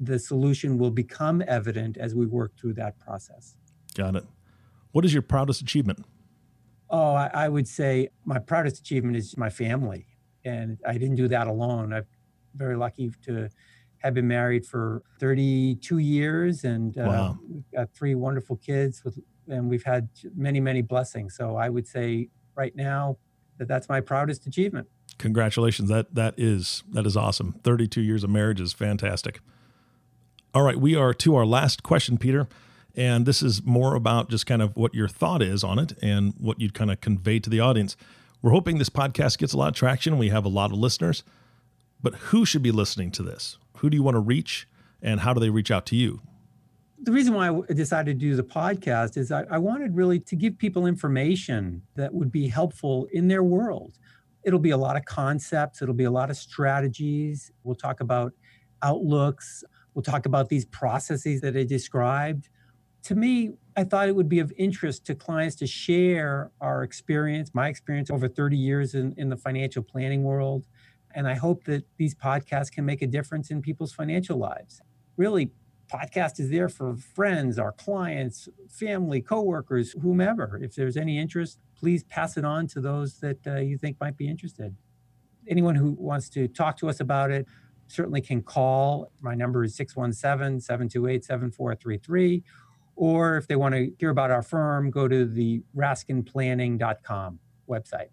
the 0.00 0.18
solution 0.18 0.78
will 0.78 0.90
become 0.90 1.42
evident 1.46 1.96
as 1.96 2.14
we 2.14 2.26
work 2.26 2.52
through 2.58 2.74
that 2.74 2.98
process. 2.98 3.56
Got 3.94 4.16
it. 4.16 4.24
What 4.92 5.04
is 5.04 5.12
your 5.12 5.22
proudest 5.22 5.60
achievement? 5.60 6.04
Oh, 6.90 7.14
I, 7.14 7.30
I 7.34 7.48
would 7.48 7.68
say 7.68 8.08
my 8.24 8.38
proudest 8.38 8.78
achievement 8.78 9.16
is 9.16 9.36
my 9.36 9.50
family. 9.50 10.06
And 10.44 10.78
I 10.86 10.94
didn't 10.94 11.16
do 11.16 11.28
that 11.28 11.46
alone. 11.46 11.92
I'm 11.92 12.06
very 12.54 12.76
lucky 12.76 13.12
to 13.26 13.48
have 13.98 14.14
been 14.14 14.28
married 14.28 14.64
for 14.64 15.02
32 15.18 15.98
years 15.98 16.64
and 16.64 16.96
uh, 16.98 17.02
wow. 17.02 17.38
we've 17.48 17.70
got 17.74 17.92
three 17.94 18.14
wonderful 18.14 18.56
kids 18.56 19.02
with 19.04 19.18
and 19.48 19.68
we've 19.68 19.84
had 19.84 20.08
many 20.36 20.60
many 20.60 20.82
blessings 20.82 21.34
so 21.34 21.56
i 21.56 21.68
would 21.68 21.86
say 21.86 22.28
right 22.54 22.76
now 22.76 23.16
that 23.58 23.66
that's 23.66 23.88
my 23.88 24.00
proudest 24.00 24.46
achievement 24.46 24.86
congratulations 25.18 25.88
that 25.88 26.14
that 26.14 26.34
is 26.36 26.84
that 26.90 27.06
is 27.06 27.16
awesome 27.16 27.58
32 27.64 28.00
years 28.00 28.22
of 28.22 28.30
marriage 28.30 28.60
is 28.60 28.72
fantastic 28.72 29.40
all 30.54 30.62
right 30.62 30.76
we 30.78 30.94
are 30.94 31.12
to 31.14 31.34
our 31.34 31.46
last 31.46 31.82
question 31.82 32.18
peter 32.18 32.48
and 32.96 33.26
this 33.26 33.42
is 33.42 33.64
more 33.64 33.94
about 33.94 34.28
just 34.28 34.46
kind 34.46 34.62
of 34.62 34.74
what 34.76 34.94
your 34.94 35.08
thought 35.08 35.42
is 35.42 35.62
on 35.62 35.78
it 35.78 35.92
and 36.02 36.34
what 36.38 36.60
you'd 36.60 36.74
kind 36.74 36.90
of 36.90 37.00
convey 37.00 37.38
to 37.38 37.50
the 37.50 37.60
audience 37.60 37.96
we're 38.42 38.52
hoping 38.52 38.78
this 38.78 38.90
podcast 38.90 39.38
gets 39.38 39.52
a 39.52 39.56
lot 39.56 39.68
of 39.68 39.74
traction 39.74 40.18
we 40.18 40.28
have 40.28 40.44
a 40.44 40.48
lot 40.48 40.72
of 40.72 40.78
listeners 40.78 41.22
but 42.00 42.14
who 42.14 42.44
should 42.44 42.62
be 42.62 42.70
listening 42.70 43.10
to 43.10 43.22
this 43.22 43.58
who 43.78 43.90
do 43.90 43.96
you 43.96 44.02
want 44.02 44.14
to 44.14 44.20
reach 44.20 44.66
and 45.02 45.20
how 45.20 45.32
do 45.32 45.40
they 45.40 45.50
reach 45.50 45.70
out 45.70 45.86
to 45.86 45.96
you? 45.96 46.20
The 47.00 47.12
reason 47.12 47.34
why 47.34 47.48
I 47.48 47.72
decided 47.72 48.18
to 48.18 48.26
do 48.26 48.34
the 48.34 48.42
podcast 48.42 49.16
is 49.16 49.30
I, 49.30 49.44
I 49.50 49.58
wanted 49.58 49.94
really 49.96 50.18
to 50.20 50.36
give 50.36 50.58
people 50.58 50.86
information 50.86 51.82
that 51.94 52.12
would 52.12 52.32
be 52.32 52.48
helpful 52.48 53.06
in 53.12 53.28
their 53.28 53.42
world. 53.42 53.98
It'll 54.42 54.58
be 54.58 54.70
a 54.70 54.76
lot 54.76 54.96
of 54.96 55.04
concepts, 55.04 55.80
it'll 55.80 55.94
be 55.94 56.04
a 56.04 56.10
lot 56.10 56.30
of 56.30 56.36
strategies. 56.36 57.52
We'll 57.62 57.76
talk 57.76 58.00
about 58.00 58.32
outlooks, 58.82 59.62
we'll 59.98 60.04
talk 60.04 60.26
about 60.26 60.48
these 60.48 60.64
processes 60.66 61.40
that 61.40 61.56
I 61.56 61.64
described. 61.64 62.48
To 63.02 63.16
me, 63.16 63.54
I 63.76 63.82
thought 63.82 64.08
it 64.08 64.14
would 64.14 64.28
be 64.28 64.38
of 64.38 64.52
interest 64.56 65.04
to 65.06 65.14
clients 65.16 65.56
to 65.56 65.66
share 65.66 66.52
our 66.60 66.84
experience, 66.84 67.50
my 67.52 67.66
experience 67.66 68.08
over 68.08 68.28
30 68.28 68.56
years 68.56 68.94
in, 68.94 69.12
in 69.16 69.28
the 69.28 69.36
financial 69.36 69.82
planning 69.82 70.22
world, 70.22 70.66
and 71.16 71.26
I 71.26 71.34
hope 71.34 71.64
that 71.64 71.82
these 71.96 72.14
podcasts 72.14 72.70
can 72.70 72.84
make 72.84 73.02
a 73.02 73.08
difference 73.08 73.50
in 73.50 73.60
people's 73.60 73.92
financial 73.92 74.38
lives. 74.38 74.80
Really, 75.16 75.50
podcast 75.92 76.38
is 76.38 76.48
there 76.48 76.68
for 76.68 76.94
friends, 76.94 77.58
our 77.58 77.72
clients, 77.72 78.48
family, 78.70 79.20
coworkers, 79.20 79.96
whomever. 80.00 80.60
If 80.62 80.76
there's 80.76 80.96
any 80.96 81.18
interest, 81.18 81.58
please 81.76 82.04
pass 82.04 82.36
it 82.36 82.44
on 82.44 82.68
to 82.68 82.80
those 82.80 83.18
that 83.18 83.44
uh, 83.48 83.56
you 83.56 83.76
think 83.76 83.96
might 84.00 84.16
be 84.16 84.28
interested. 84.28 84.76
Anyone 85.48 85.74
who 85.74 85.96
wants 85.98 86.28
to 86.30 86.46
talk 86.46 86.76
to 86.76 86.88
us 86.88 87.00
about 87.00 87.32
it 87.32 87.48
certainly 87.88 88.20
can 88.20 88.42
call. 88.42 89.10
My 89.20 89.34
number 89.34 89.64
is 89.64 89.74
617 89.74 90.60
728 90.60 91.24
7433. 91.24 92.42
Or 92.96 93.36
if 93.36 93.46
they 93.46 93.56
want 93.56 93.74
to 93.74 93.92
hear 93.98 94.10
about 94.10 94.30
our 94.30 94.42
firm, 94.42 94.90
go 94.90 95.06
to 95.06 95.24
the 95.24 95.62
raskinplanning.com 95.76 97.38
website. 97.68 98.08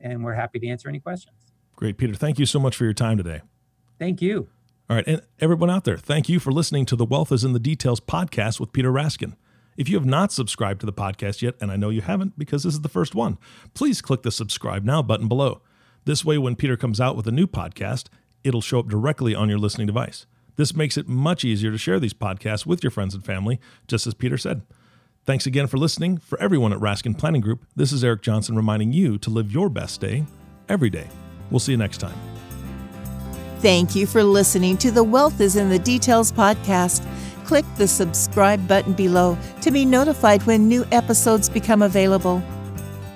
And 0.00 0.22
we're 0.22 0.34
happy 0.34 0.58
to 0.58 0.68
answer 0.68 0.88
any 0.88 1.00
questions. 1.00 1.36
Great, 1.74 1.96
Peter. 1.96 2.14
Thank 2.14 2.38
you 2.38 2.46
so 2.46 2.58
much 2.58 2.76
for 2.76 2.84
your 2.84 2.92
time 2.92 3.16
today. 3.16 3.40
Thank 3.98 4.20
you. 4.20 4.48
All 4.88 4.96
right. 4.96 5.06
And 5.06 5.22
everyone 5.40 5.70
out 5.70 5.84
there, 5.84 5.96
thank 5.96 6.28
you 6.28 6.38
for 6.38 6.52
listening 6.52 6.86
to 6.86 6.96
the 6.96 7.04
Wealth 7.04 7.32
is 7.32 7.44
in 7.44 7.54
the 7.54 7.58
Details 7.58 8.00
podcast 8.00 8.60
with 8.60 8.72
Peter 8.72 8.92
Raskin. 8.92 9.36
If 9.76 9.88
you 9.88 9.96
have 9.96 10.06
not 10.06 10.32
subscribed 10.32 10.80
to 10.80 10.86
the 10.86 10.92
podcast 10.92 11.42
yet, 11.42 11.54
and 11.60 11.70
I 11.70 11.76
know 11.76 11.90
you 11.90 12.00
haven't 12.00 12.38
because 12.38 12.62
this 12.62 12.74
is 12.74 12.80
the 12.80 12.88
first 12.88 13.14
one, 13.14 13.36
please 13.74 14.00
click 14.00 14.22
the 14.22 14.30
subscribe 14.30 14.84
now 14.84 15.02
button 15.02 15.28
below. 15.28 15.60
This 16.04 16.24
way, 16.24 16.38
when 16.38 16.56
Peter 16.56 16.76
comes 16.76 17.00
out 17.00 17.16
with 17.16 17.26
a 17.26 17.32
new 17.32 17.46
podcast, 17.46 18.06
it'll 18.46 18.60
show 18.60 18.78
up 18.78 18.88
directly 18.88 19.34
on 19.34 19.48
your 19.48 19.58
listening 19.58 19.86
device. 19.86 20.26
This 20.54 20.74
makes 20.74 20.96
it 20.96 21.08
much 21.08 21.44
easier 21.44 21.70
to 21.70 21.78
share 21.78 22.00
these 22.00 22.14
podcasts 22.14 22.64
with 22.64 22.82
your 22.82 22.90
friends 22.90 23.14
and 23.14 23.24
family, 23.24 23.60
just 23.88 24.06
as 24.06 24.14
Peter 24.14 24.38
said. 24.38 24.62
Thanks 25.24 25.44
again 25.44 25.66
for 25.66 25.76
listening. 25.76 26.18
For 26.18 26.40
everyone 26.40 26.72
at 26.72 26.78
Raskin 26.78 27.18
Planning 27.18 27.40
Group, 27.40 27.66
this 27.74 27.92
is 27.92 28.04
Eric 28.04 28.22
Johnson 28.22 28.54
reminding 28.54 28.92
you 28.92 29.18
to 29.18 29.28
live 29.28 29.50
your 29.50 29.68
best 29.68 30.00
day 30.00 30.24
every 30.68 30.88
day. 30.88 31.08
We'll 31.50 31.60
see 31.60 31.72
you 31.72 31.78
next 31.78 31.98
time. 31.98 32.18
Thank 33.58 33.96
you 33.96 34.06
for 34.06 34.22
listening 34.22 34.76
to 34.78 34.90
the 34.90 35.02
Wealth 35.02 35.40
is 35.40 35.56
in 35.56 35.68
the 35.68 35.78
Details 35.78 36.30
podcast. 36.30 37.04
Click 37.44 37.64
the 37.76 37.88
subscribe 37.88 38.66
button 38.68 38.92
below 38.92 39.36
to 39.62 39.70
be 39.70 39.84
notified 39.84 40.42
when 40.44 40.68
new 40.68 40.86
episodes 40.92 41.48
become 41.48 41.82
available. 41.82 42.42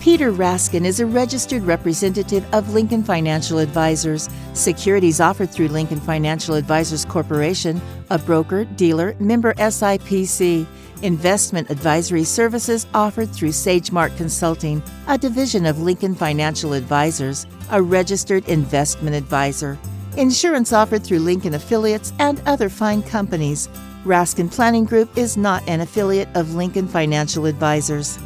Peter 0.00 0.32
Raskin 0.32 0.86
is 0.86 0.98
a 0.98 1.04
registered 1.04 1.62
representative 1.62 2.42
of 2.54 2.72
Lincoln 2.72 3.04
Financial 3.04 3.58
Advisors. 3.58 4.30
Securities 4.54 5.20
offered 5.20 5.50
through 5.50 5.68
Lincoln 5.68 6.00
Financial 6.00 6.54
Advisors 6.54 7.04
Corporation, 7.04 7.78
a 8.08 8.18
broker, 8.18 8.64
dealer, 8.64 9.14
member 9.20 9.52
SIPC. 9.54 10.66
Investment 11.02 11.68
advisory 11.68 12.24
services 12.24 12.86
offered 12.94 13.28
through 13.28 13.50
SageMark 13.50 14.16
Consulting, 14.16 14.82
a 15.06 15.18
division 15.18 15.66
of 15.66 15.82
Lincoln 15.82 16.14
Financial 16.14 16.72
Advisors, 16.72 17.46
a 17.70 17.82
registered 17.82 18.48
investment 18.48 19.14
advisor. 19.14 19.78
Insurance 20.16 20.72
offered 20.72 21.04
through 21.04 21.18
Lincoln 21.18 21.52
affiliates 21.52 22.14
and 22.18 22.40
other 22.46 22.70
fine 22.70 23.02
companies. 23.02 23.68
Raskin 24.06 24.50
Planning 24.50 24.86
Group 24.86 25.18
is 25.18 25.36
not 25.36 25.62
an 25.68 25.82
affiliate 25.82 26.34
of 26.34 26.54
Lincoln 26.54 26.88
Financial 26.88 27.44
Advisors. 27.44 28.18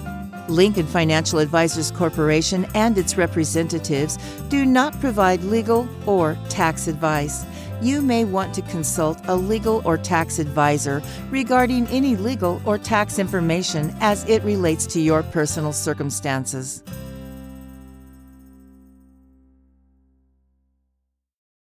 Lincoln 0.49 0.87
Financial 0.87 1.39
Advisors 1.39 1.91
Corporation 1.91 2.67
and 2.75 2.99
its 2.99 3.17
representatives 3.17 4.19
do 4.49 4.65
not 4.65 4.99
provide 5.01 5.43
legal 5.45 5.89
or 6.07 6.37
tax 6.49 6.87
advice. 6.87 7.47
You 7.81 8.03
may 8.03 8.25
want 8.25 8.55
to 8.55 8.63
consult 8.63 9.21
a 9.27 9.35
legal 9.35 9.83
or 9.85 9.99
tax 9.99 10.39
advisor 10.39 11.03
regarding 11.31 11.87
any 11.89 12.17
legal 12.17 12.61
or 12.65 12.79
tax 12.79 13.19
information 13.19 13.95
as 14.01 14.29
it 14.29 14.43
relates 14.43 14.87
to 14.89 15.01
your 15.01 15.23
personal 15.23 15.73
circumstances. 15.73 16.83